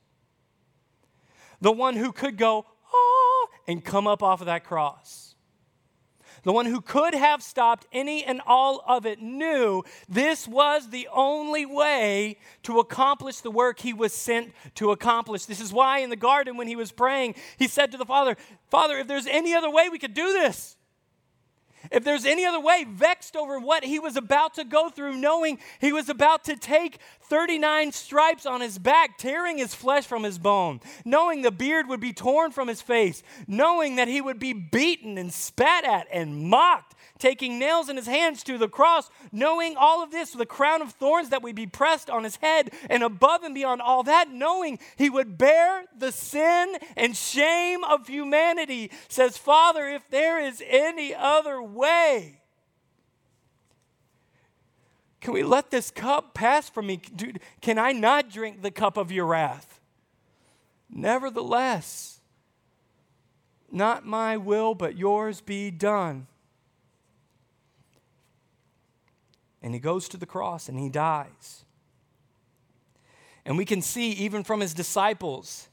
[1.60, 5.27] The one who could go, oh, and come up off of that cross
[6.48, 11.06] the one who could have stopped any and all of it, knew this was the
[11.12, 15.44] only way to accomplish the work he was sent to accomplish.
[15.44, 18.38] This is why in the garden, when he was praying, he said to the Father,
[18.70, 20.77] Father, if there's any other way we could do this,
[21.92, 25.60] if there's any other way, vexed over what he was about to go through, knowing
[25.80, 30.40] he was about to take 39 stripes on his back, tearing his flesh from his
[30.40, 34.54] bone, knowing the beard would be torn from his face, knowing that he would be
[34.54, 36.87] beaten and spat at and mocked,
[37.20, 40.92] taking nails in his hands to the cross, knowing all of this, the crown of
[40.94, 44.80] thorns that would be pressed on his head, and above and beyond all that, knowing
[44.96, 51.14] he would bear the sin and shame of humanity, says, Father, if there is any
[51.14, 52.42] other way,
[55.20, 56.98] can we let this cup pass from me?
[56.98, 59.80] Dude, can I not drink the cup of your wrath?
[60.90, 62.22] Nevertheless,
[63.72, 66.28] not my will, but yours be done.
[69.62, 71.66] And he goes to the cross and he dies.
[73.46, 75.70] And we can see, even from his disciples,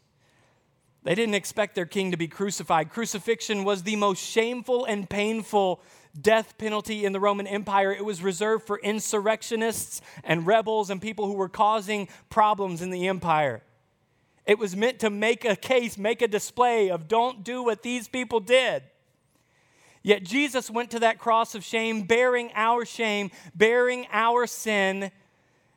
[1.03, 2.91] they didn't expect their king to be crucified.
[2.91, 5.83] Crucifixion was the most shameful and painful
[6.19, 7.93] death penalty in the Roman Empire.
[7.93, 13.09] It was reserved for insurrectionists and rebels and people who were causing problems in the
[13.09, 13.63] empire.
[14.47, 18.09] It was meant to make a case, make a display of don't do what these
[18.09, 18.83] people did.
[20.05, 25.11] Yet Jesus went to that cross of shame, bearing our shame, bearing our sin.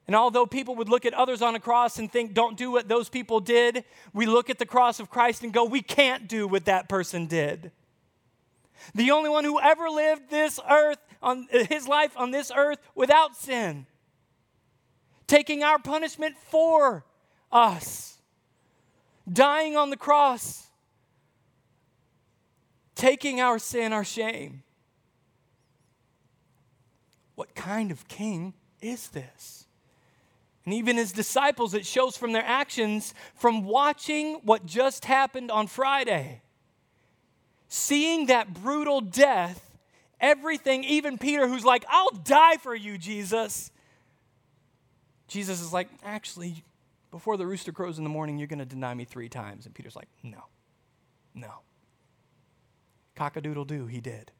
[0.06, 2.90] And although people would look at others on a cross and think, don't do what
[2.90, 6.46] those people did, we look at the cross of Christ and go, we can't do
[6.46, 7.72] what that person did.
[8.94, 13.38] The only one who ever lived this earth, on his life on this earth without
[13.38, 13.86] sin,
[15.26, 17.06] taking our punishment for
[17.50, 18.18] us,
[19.32, 20.66] dying on the cross
[22.98, 24.64] taking our sin, our shame.
[27.36, 29.68] What kind of king is this?
[30.66, 35.68] And even his disciples, it shows from their actions, from watching what just happened on
[35.68, 36.41] Friday,
[37.70, 39.78] seeing that brutal death,
[40.20, 43.72] everything, even Peter, who's like, I'll die for you, Jesus.
[45.30, 46.64] Jesus is like, actually,
[47.12, 49.66] before the rooster crows in the morning, you're going to deny me three times.
[49.66, 50.43] And Peter's like, no,
[51.34, 51.52] no.
[53.18, 54.32] Cockadoodle doo, he did.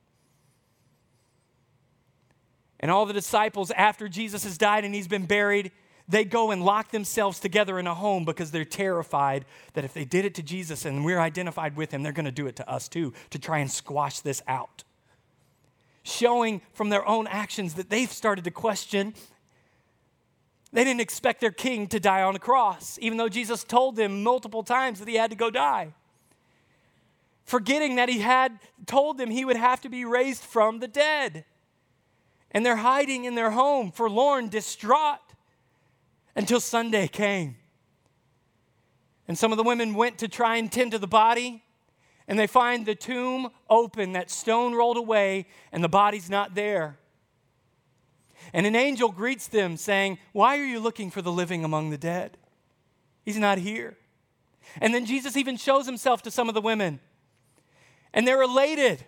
[2.80, 5.71] And all the disciples, after Jesus has died and he's been buried,
[6.07, 10.05] they go and lock themselves together in a home because they're terrified that if they
[10.05, 12.69] did it to Jesus and we're identified with him, they're going to do it to
[12.69, 14.84] us too to try and squash this out.
[16.03, 19.15] Showing from their own actions that they've started to question.
[20.71, 24.23] They didn't expect their king to die on a cross, even though Jesus told them
[24.23, 25.93] multiple times that he had to go die
[27.48, 31.45] forgetting that he had told them he would have to be raised from the dead.
[32.52, 35.20] And they're hiding in their home, forlorn, distraught,
[36.36, 37.56] until Sunday came.
[39.28, 41.64] And some of the women went to try and tend to the body,
[42.28, 47.00] and they find the tomb open, that stone rolled away, and the body's not there.
[48.54, 51.98] And an angel greets them, saying, Why are you looking for the living among the
[51.98, 52.38] dead?
[53.24, 53.98] He's not here.
[54.82, 57.00] And then Jesus even shows himself to some of the women
[58.18, 59.05] and they're elated,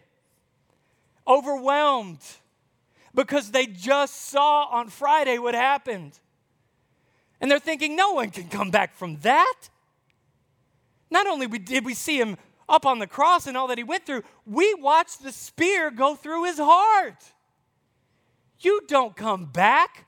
[1.27, 2.21] overwhelmed,
[3.15, 6.19] because they just saw on Friday what happened.
[7.41, 9.69] And they're thinking, no one can come back from that.
[11.09, 12.37] Not only did we see him
[12.69, 16.13] up on the cross and all that he went through, we watched the spear go
[16.13, 17.33] through his heart.
[18.59, 20.05] You don't come back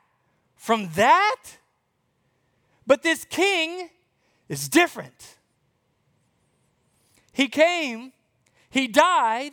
[0.55, 1.41] from that.
[2.85, 3.89] But this king
[4.47, 5.37] is different.
[7.31, 8.13] He came
[8.71, 9.51] he died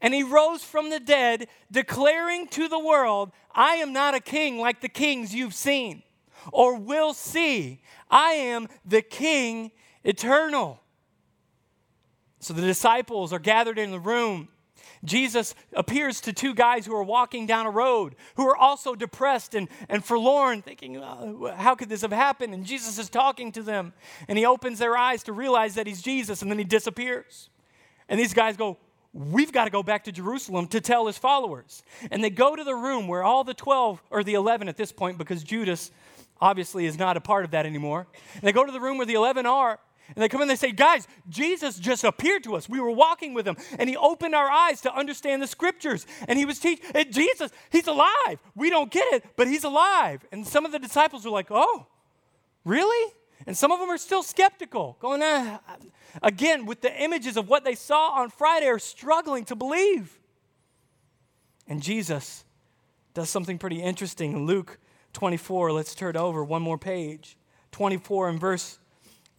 [0.00, 4.58] and he rose from the dead, declaring to the world, I am not a king
[4.58, 6.02] like the kings you've seen
[6.52, 7.82] or will see.
[8.10, 9.72] I am the king
[10.04, 10.80] eternal.
[12.38, 14.48] So the disciples are gathered in the room.
[15.04, 19.54] Jesus appears to two guys who are walking down a road who are also depressed
[19.54, 22.52] and, and forlorn, thinking, oh, How could this have happened?
[22.52, 23.94] And Jesus is talking to them.
[24.28, 27.48] And he opens their eyes to realize that he's Jesus, and then he disappears.
[28.10, 28.76] And these guys go,
[29.12, 31.82] We've got to go back to Jerusalem to tell his followers.
[32.12, 34.92] And they go to the room where all the 12, or the 11 at this
[34.92, 35.90] point, because Judas
[36.40, 38.06] obviously is not a part of that anymore.
[38.34, 39.80] And they go to the room where the 11 are,
[40.14, 42.68] and they come in and they say, Guys, Jesus just appeared to us.
[42.68, 46.06] We were walking with him, and he opened our eyes to understand the scriptures.
[46.28, 48.38] And he was teaching, Jesus, he's alive.
[48.54, 50.24] We don't get it, but he's alive.
[50.30, 51.86] And some of the disciples are like, Oh,
[52.64, 53.12] really?
[53.46, 55.60] And some of them are still skeptical, going, ah.
[56.22, 60.18] Again, with the images of what they saw on Friday, are struggling to believe.
[61.66, 62.44] And Jesus
[63.14, 64.78] does something pretty interesting in Luke
[65.12, 65.72] 24.
[65.72, 67.36] Let's turn over one more page.
[67.72, 68.78] 24 and verse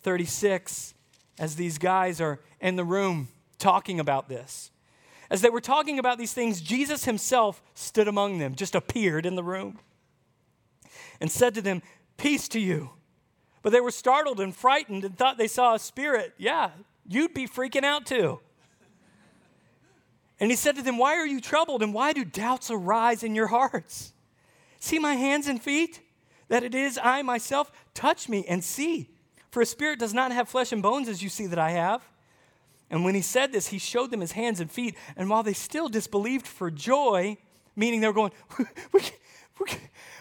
[0.01, 0.93] 36
[1.39, 4.71] as these guys are in the room talking about this.
[5.29, 9.35] As they were talking about these things, Jesus himself stood among them, just appeared in
[9.35, 9.79] the room,
[11.19, 11.81] and said to them,
[12.17, 12.91] Peace to you.
[13.61, 16.33] But they were startled and frightened and thought they saw a spirit.
[16.37, 16.71] Yeah,
[17.07, 18.39] you'd be freaking out too.
[20.39, 23.35] And he said to them, Why are you troubled and why do doubts arise in
[23.35, 24.13] your hearts?
[24.79, 26.01] See my hands and feet,
[26.47, 27.71] that it is I myself.
[27.93, 29.09] Touch me and see.
[29.51, 32.01] For a spirit does not have flesh and bones as you see that I have.
[32.89, 34.97] And when he said this, he showed them his hands and feet.
[35.15, 37.37] And while they still disbelieved for joy,
[37.75, 38.31] meaning they were going,
[38.91, 39.01] we,
[39.59, 39.71] we,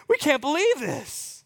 [0.07, 1.43] we can't believe this.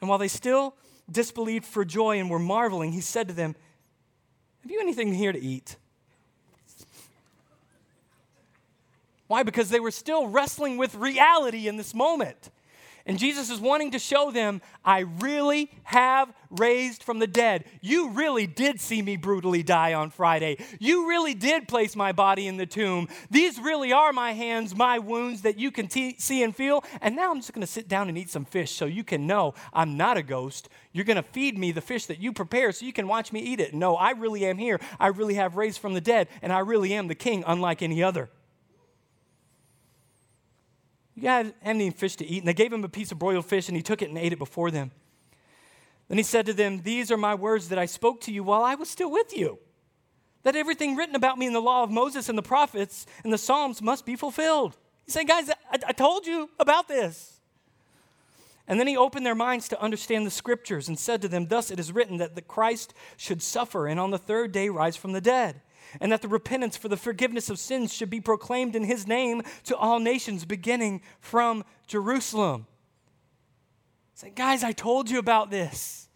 [0.00, 0.74] And while they still
[1.10, 3.54] disbelieved for joy and were marveling, he said to them,
[4.62, 5.76] Have you anything here to eat?
[9.26, 9.42] Why?
[9.42, 12.50] Because they were still wrestling with reality in this moment.
[13.06, 17.64] And Jesus is wanting to show them, I really have raised from the dead.
[17.80, 20.58] You really did see me brutally die on Friday.
[20.80, 23.08] You really did place my body in the tomb.
[23.30, 26.82] These really are my hands, my wounds that you can t- see and feel.
[27.00, 29.24] And now I'm just going to sit down and eat some fish so you can
[29.24, 30.68] know I'm not a ghost.
[30.92, 33.38] You're going to feed me the fish that you prepare so you can watch me
[33.38, 33.72] eat it.
[33.72, 34.80] No, I really am here.
[34.98, 38.02] I really have raised from the dead, and I really am the king, unlike any
[38.02, 38.30] other.
[41.16, 42.38] You got any fish to eat?
[42.38, 44.34] And they gave him a piece of broiled fish, and he took it and ate
[44.34, 44.90] it before them.
[46.08, 48.62] Then he said to them, These are my words that I spoke to you while
[48.62, 49.58] I was still with you.
[50.42, 53.38] That everything written about me in the law of Moses and the prophets and the
[53.38, 54.76] Psalms must be fulfilled.
[55.06, 57.40] He said, Guys, I, I told you about this.
[58.68, 61.70] And then he opened their minds to understand the scriptures and said to them, Thus
[61.70, 65.12] it is written that the Christ should suffer and on the third day rise from
[65.12, 65.62] the dead
[66.00, 69.42] and that the repentance for the forgiveness of sins should be proclaimed in his name
[69.64, 72.66] to all nations, beginning from Jerusalem.
[74.14, 76.08] Say, guys, I told you about this.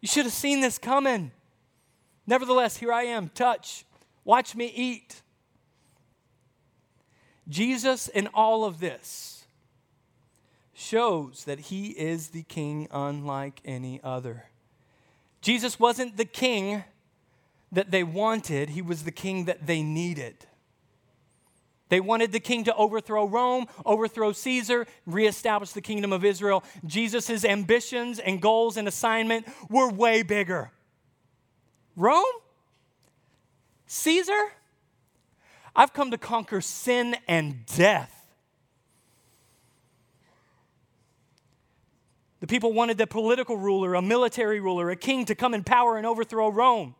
[0.00, 1.32] You should have seen this coming.
[2.26, 3.28] Nevertheless, here I am.
[3.30, 3.84] Touch.
[4.24, 5.22] Watch me eat.
[7.48, 9.46] Jesus, in all of this,
[10.74, 14.44] shows that he is the king unlike any other.
[15.40, 16.84] Jesus wasn't the king
[17.72, 20.46] that they wanted, he was the king that they needed.
[21.88, 26.62] They wanted the king to overthrow Rome, overthrow Caesar, reestablish the kingdom of Israel.
[26.84, 30.70] Jesus' ambitions and goals and assignment were way bigger.
[31.96, 32.24] Rome?
[33.86, 34.52] Caesar?
[35.74, 38.14] I've come to conquer sin and death.
[42.40, 45.96] The people wanted a political ruler, a military ruler, a king to come in power
[45.96, 46.94] and overthrow Rome.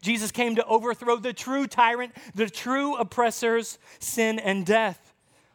[0.00, 5.14] Jesus came to overthrow the true tyrant, the true oppressors, sin and death.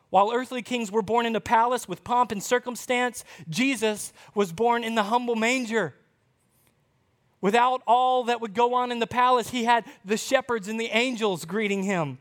[0.09, 4.83] While earthly kings were born in a palace with pomp and circumstance, Jesus was born
[4.83, 5.95] in the humble manger.
[7.41, 10.89] Without all that would go on in the palace, he had the shepherds and the
[10.91, 12.17] angels greeting him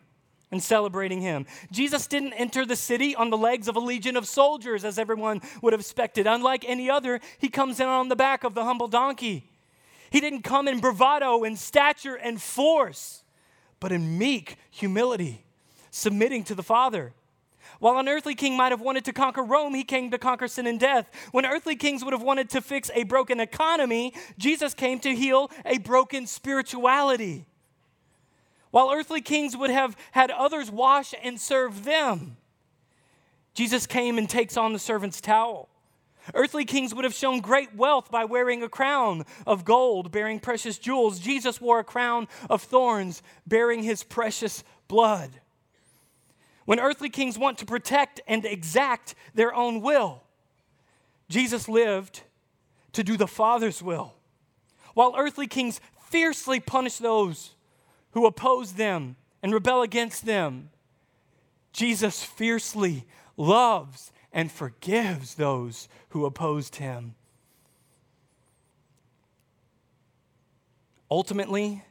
[0.50, 1.46] and celebrating him.
[1.72, 5.40] Jesus didn't enter the city on the legs of a legion of soldiers, as everyone
[5.62, 6.26] would have expected.
[6.26, 9.50] Unlike any other, he comes in on the back of the humble donkey.
[10.14, 13.24] He didn't come in bravado and stature and force,
[13.80, 15.44] but in meek humility,
[15.90, 17.14] submitting to the Father.
[17.80, 20.68] While an earthly king might have wanted to conquer Rome, he came to conquer sin
[20.68, 21.10] and death.
[21.32, 25.50] When earthly kings would have wanted to fix a broken economy, Jesus came to heal
[25.66, 27.46] a broken spirituality.
[28.70, 32.36] While earthly kings would have had others wash and serve them,
[33.52, 35.68] Jesus came and takes on the servant's towel.
[36.32, 40.78] Earthly kings would have shown great wealth by wearing a crown of gold bearing precious
[40.78, 41.18] jewels.
[41.18, 45.30] Jesus wore a crown of thorns bearing his precious blood.
[46.64, 50.22] When earthly kings want to protect and exact their own will,
[51.28, 52.22] Jesus lived
[52.92, 54.14] to do the Father's will.
[54.94, 57.54] While earthly kings fiercely punish those
[58.12, 60.70] who oppose them and rebel against them.
[61.72, 63.04] Jesus fiercely
[63.36, 67.14] loves and forgives those who opposed him.
[71.08, 71.84] Ultimately,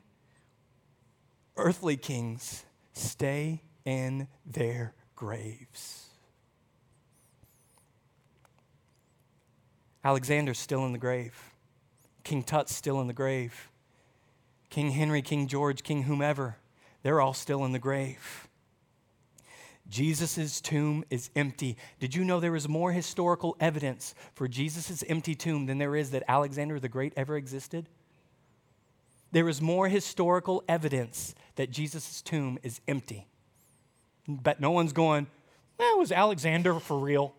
[1.55, 6.09] earthly kings stay in their graves.
[10.03, 11.53] Alexander's still in the grave.
[12.25, 13.69] King Tut's still in the grave.
[14.69, 16.57] King Henry, King George, King whomever,
[17.03, 18.49] they're all still in the grave.
[19.93, 21.77] Jesus' tomb is empty.
[21.99, 26.09] Did you know there is more historical evidence for Jesus' empty tomb than there is
[26.09, 27.87] that Alexander the Great ever existed?
[29.31, 33.27] There is more historical evidence that Jesus' tomb is empty.
[34.27, 35.27] But no one's going,
[35.79, 37.35] eh, was Alexander for real?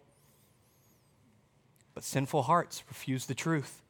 [1.93, 3.83] But sinful hearts refuse the truth.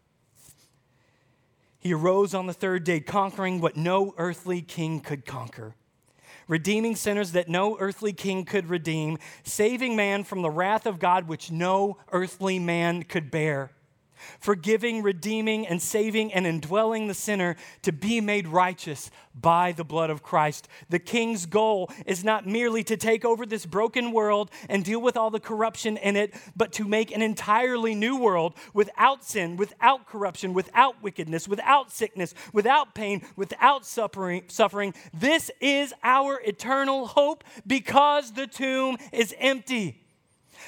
[1.78, 5.74] He arose on the third day, conquering what no earthly king could conquer,
[6.48, 11.28] redeeming sinners that no earthly king could redeem, saving man from the wrath of God
[11.28, 13.70] which no earthly man could bear
[14.40, 20.10] forgiving, redeeming, and saving and indwelling the sinner to be made righteous by the blood
[20.10, 20.68] of Christ.
[20.88, 25.16] The king's goal is not merely to take over this broken world and deal with
[25.16, 30.06] all the corruption in it, but to make an entirely new world without sin, without
[30.06, 34.44] corruption, without wickedness, without sickness, without pain, without suffering.
[34.48, 34.94] suffering.
[35.12, 40.03] This is our eternal hope because the tomb is empty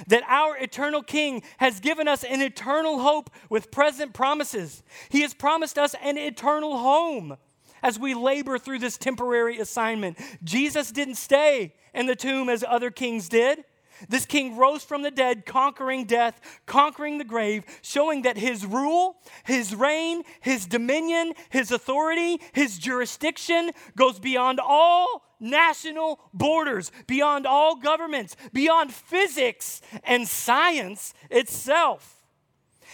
[0.07, 4.83] that our eternal King has given us an eternal hope with present promises.
[5.09, 7.37] He has promised us an eternal home
[7.83, 10.19] as we labor through this temporary assignment.
[10.43, 13.65] Jesus didn't stay in the tomb as other kings did.
[14.09, 19.17] This king rose from the dead, conquering death, conquering the grave, showing that his rule,
[19.45, 27.77] his reign, his dominion, his authority, his jurisdiction goes beyond all national borders, beyond all
[27.77, 32.25] governments, beyond physics and science itself.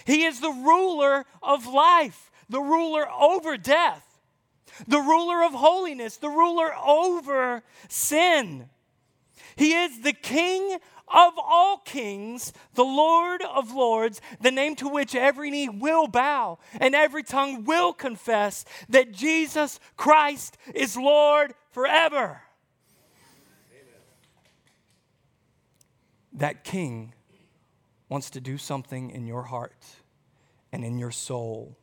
[0.05, 4.21] He is the ruler of life, the ruler over death,
[4.87, 8.69] the ruler of holiness, the ruler over sin.
[9.57, 10.79] He is the king
[11.13, 16.59] of all kings, the Lord of lords, the name to which every knee will bow
[16.81, 22.43] and every tongue will confess that Jesus Christ is Lord forever.
[23.71, 24.01] Amen.
[26.33, 27.15] That king
[28.09, 29.85] wants to do something in your heart
[30.73, 31.77] and in your soul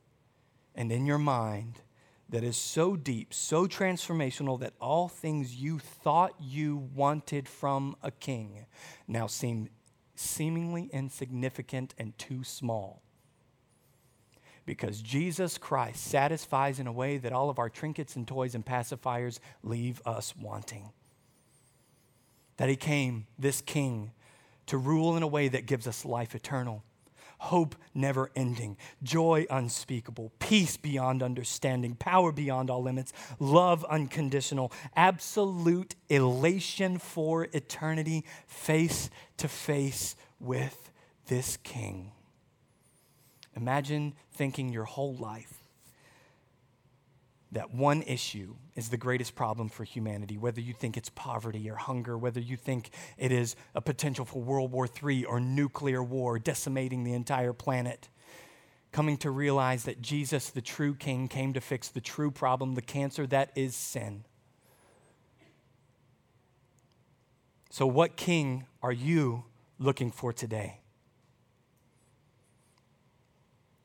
[0.76, 1.82] and in your mind
[2.30, 8.12] that is so deep, so transformational that all things you thought you wanted from a
[8.12, 8.66] king
[9.08, 9.70] now seem
[10.16, 13.02] seemingly insignificant and too small.
[14.66, 18.64] Because Jesus Christ satisfies in a way that all of our trinkets and toys and
[18.64, 20.92] pacifiers leave us wanting.
[22.58, 24.12] That he came, this king,
[24.68, 26.84] to rule in a way that gives us life eternal
[27.40, 35.96] hope never ending, joy unspeakable, peace beyond understanding, power beyond all limits, love unconditional, absolute
[36.10, 40.92] elation for eternity, face to face with
[41.28, 42.12] this King.
[43.56, 45.59] Imagine thinking your whole life
[47.52, 51.76] that one issue is the greatest problem for humanity, whether you think it's poverty or
[51.76, 56.38] hunger, whether you think it is a potential for World War III or nuclear war
[56.38, 58.10] decimating the entire planet.
[58.92, 62.82] Coming to realize that Jesus, the true King, came to fix the true problem, the
[62.82, 64.26] cancer that is sin.
[67.72, 69.46] So, what king are you
[69.78, 70.80] looking for today?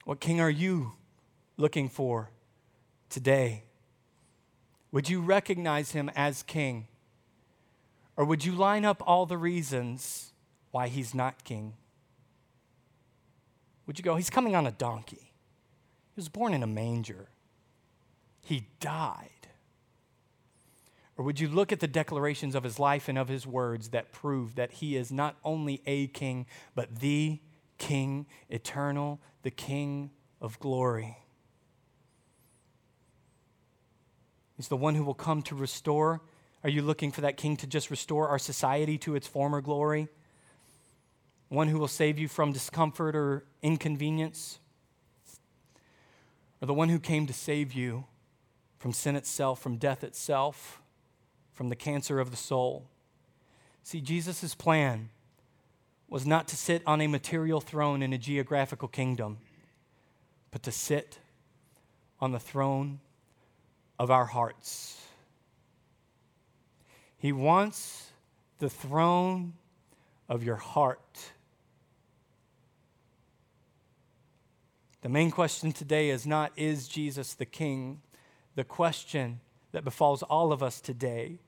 [0.05, 0.93] What king are you
[1.59, 2.31] looking for
[3.15, 3.63] today?
[4.91, 6.89] Would you recognize him as king?
[8.17, 10.33] Or would you line up all the reasons
[10.73, 11.75] why he's not king?
[13.87, 15.33] Would you go, he's coming on a donkey?
[16.15, 17.29] He was born in a manger.
[18.43, 19.31] He died.
[21.17, 24.11] Or would you look at the declarations of his life and of his words that
[24.11, 27.39] prove that he is not only a king, but the
[27.79, 30.11] king eternal, the king
[30.41, 31.19] of glory?
[34.57, 36.21] He's the one who will come to restore.
[36.63, 40.09] Are you looking for that king to just restore our society to its former glory?
[41.49, 44.59] One who will save you from discomfort or inconvenience?
[46.61, 48.05] Or the one who came to save you
[48.79, 50.81] from sin itself, from death itself,
[51.53, 52.87] from the cancer of the soul?
[53.83, 55.11] See, Jesus' plan
[56.09, 59.39] was not to sit on a material throne in a geographical kingdom,
[60.51, 61.19] but to sit
[62.21, 63.01] on the throne
[63.99, 65.01] of our hearts.
[67.17, 68.11] He wants
[68.59, 69.55] the throne
[70.29, 71.31] of your heart.
[75.03, 78.01] The main question today is not, is Jesus the King?
[78.55, 79.41] The question
[79.73, 81.41] that befalls all of us today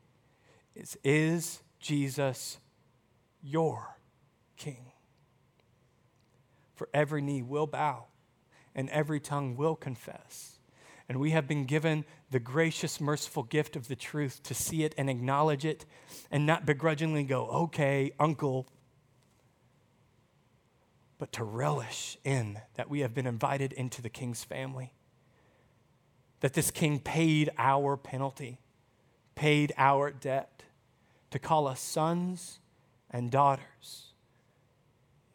[0.74, 2.58] is, is Jesus
[3.42, 3.96] your
[4.56, 4.92] King?
[6.74, 8.06] For every knee will bow
[8.74, 10.55] and every tongue will confess.
[11.08, 14.94] And we have been given the gracious, merciful gift of the truth to see it
[14.98, 15.86] and acknowledge it
[16.30, 18.66] and not begrudgingly go, okay, uncle,
[21.18, 24.92] but to relish in that we have been invited into the king's family.
[26.40, 28.60] That this king paid our penalty,
[29.34, 30.64] paid our debt
[31.30, 32.58] to call us sons
[33.10, 34.12] and daughters,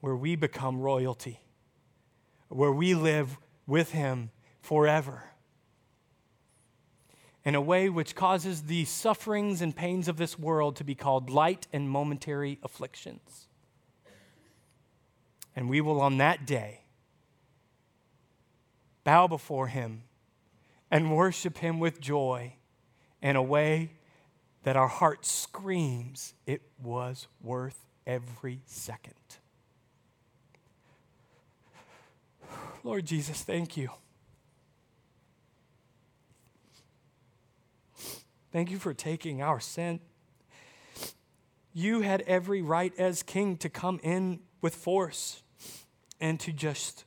[0.01, 1.41] where we become royalty,
[2.49, 5.30] where we live with him forever.
[7.43, 11.29] In a way which causes the sufferings and pains of this world to be called
[11.29, 13.47] light and momentary afflictions
[15.55, 16.81] and we will on that day
[19.03, 20.03] bow before him
[20.89, 22.53] and worship him with joy
[23.21, 23.91] in a way
[24.63, 29.13] that our heart screams it was worth every second.
[32.83, 33.89] Lord Jesus, thank you.
[38.51, 40.01] Thank you for taking our sin.
[41.73, 45.41] You had every right as king to come in with force
[46.19, 47.05] and to just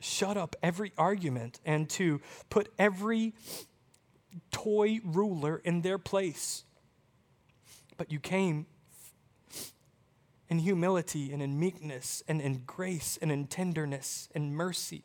[0.00, 3.34] shut up every argument and to put every
[4.50, 6.64] toy ruler in their place.
[7.96, 8.66] But you came
[10.48, 15.04] in humility and in meekness and in grace and in tenderness and mercy.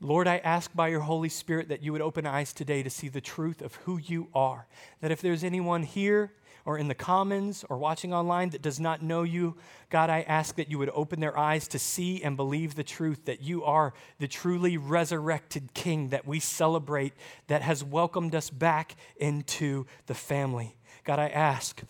[0.00, 3.08] Lord, I ask by your Holy Spirit that you would open eyes today to see
[3.08, 4.66] the truth of who you are.
[5.00, 6.32] That if there's anyone here
[6.66, 9.56] or in the commons or watching online that does not know you,
[9.90, 13.24] God, I ask that you would open their eyes to see and believe the truth
[13.26, 17.12] that you are the truly resurrected King that we celebrate,
[17.46, 20.76] that has welcomed us back into the family.
[21.04, 21.82] God, I ask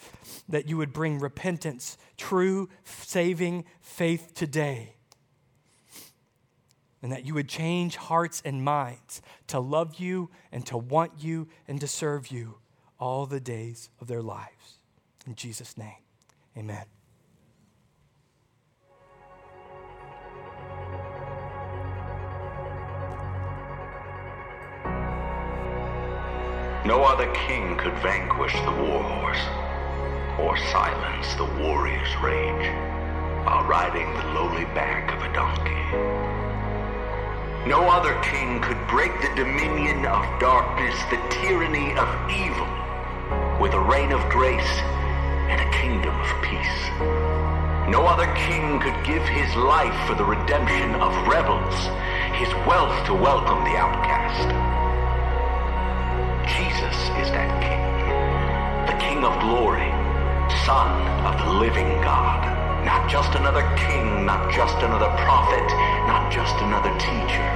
[0.49, 4.97] that you would bring repentance, true saving faith today.
[7.05, 11.49] And that you would change hearts and minds to love you and to want you
[11.69, 12.55] and to serve you
[12.99, 14.79] all the days of their lives.
[15.27, 15.99] In Jesus' name,
[16.57, 16.87] amen.
[26.87, 29.45] No other king could vanquish the war horse
[30.39, 32.67] or silence the warrior's rage
[33.45, 36.44] while riding the lowly back of a donkey.
[37.67, 42.69] No other king could break the dominion of darkness, the tyranny of evil,
[43.59, 44.79] with a reign of grace
[45.49, 46.79] and a kingdom of peace.
[47.89, 51.75] No other king could give his life for the redemption of rebels,
[52.37, 54.45] his wealth to welcome the outcast.
[56.45, 59.89] Jesus is that king, the king of glory,
[60.67, 60.93] son
[61.25, 62.54] of the living God.
[62.85, 65.65] Not just another king, not just another prophet,
[66.05, 67.49] not just another teacher.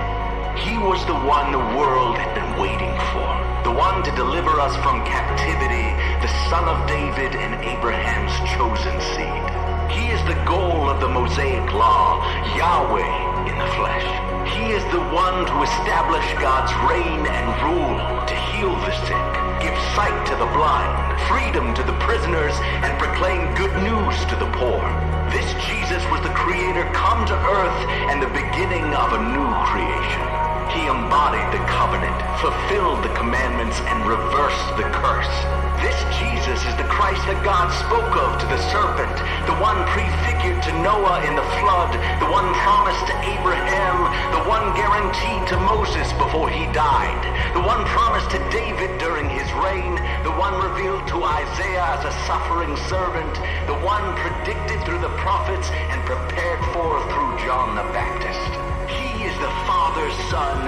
[0.57, 3.29] He was the one the world had been waiting for.
[3.63, 5.93] The one to deliver us from captivity,
[6.25, 9.45] the son of David and Abraham's chosen seed.
[9.93, 12.25] He is the goal of the Mosaic law,
[12.57, 14.09] Yahweh in the flesh.
[14.57, 19.29] He is the one to establish God's reign and rule, to heal the sick,
[19.61, 24.51] give sight to the blind, freedom to the prisoners, and proclaim good news to the
[24.57, 25.18] poor.
[25.31, 30.48] This Jesus was the Creator come to earth and the beginning of a new creation.
[30.73, 35.37] He embodied the covenant, fulfilled the commandments, and reversed the curse.
[35.81, 39.15] This Jesus is the Christ that God spoke of to the serpent,
[39.47, 43.97] the one prefigured to Noah in the flood, the one promised to Abraham,
[44.35, 47.23] the one guaranteed to Moses before he died,
[47.55, 49.97] the one promised to David during his reign,
[50.27, 53.39] the one revealed to Isaiah as a suffering servant,
[53.71, 58.53] the one predicted through the prophets and prepared for through John the Baptist.
[58.93, 59.08] He
[59.39, 60.59] the Father, Son,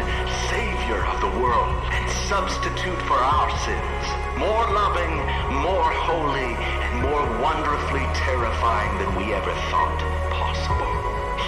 [0.46, 4.04] Savior of the world, and substitute for our sins.
[4.38, 5.10] More loving,
[5.58, 9.98] more holy, and more wonderfully terrifying than we ever thought
[10.30, 10.86] possible.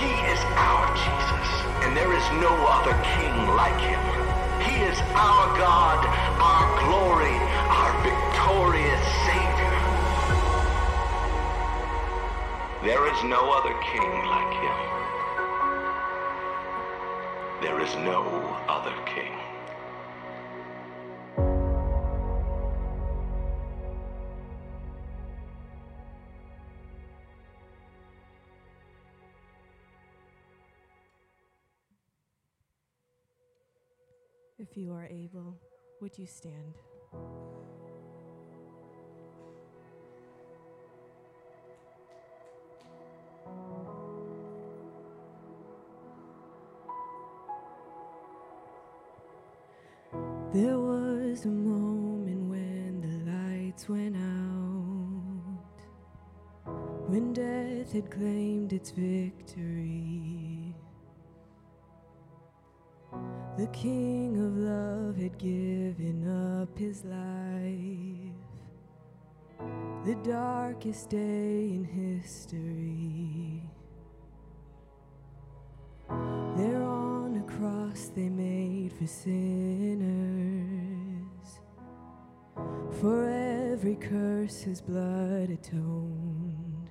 [0.02, 1.48] He is our Jesus,
[1.86, 4.02] and there is no other king like him.
[4.66, 6.02] He is our God,
[6.42, 7.38] our glory,
[7.70, 9.78] our victorious Savior.
[12.82, 14.91] There is no other king like him.
[17.62, 18.24] There is no
[18.68, 19.38] other king.
[34.58, 35.56] If you are able,
[36.00, 36.74] would you stand?
[50.54, 55.80] There was a moment when the lights went out,
[57.08, 60.76] when death had claimed its victory.
[63.56, 68.36] The King of Love had given up his life,
[70.04, 73.51] the darkest day in history.
[77.62, 80.10] Cross they made for sinners.
[83.00, 83.28] For
[83.70, 86.90] every curse his blood atoned.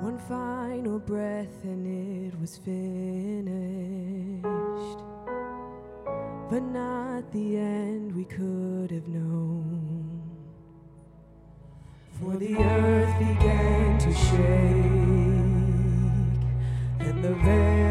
[0.00, 3.52] One final breath and it was finished.
[6.50, 10.20] But not the end we could have known.
[12.20, 15.02] For the earth began to shake
[17.00, 17.81] and the veil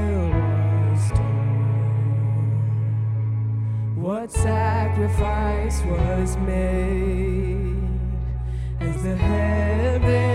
[4.32, 7.78] sacrifice was made.
[8.80, 10.31] As the heaven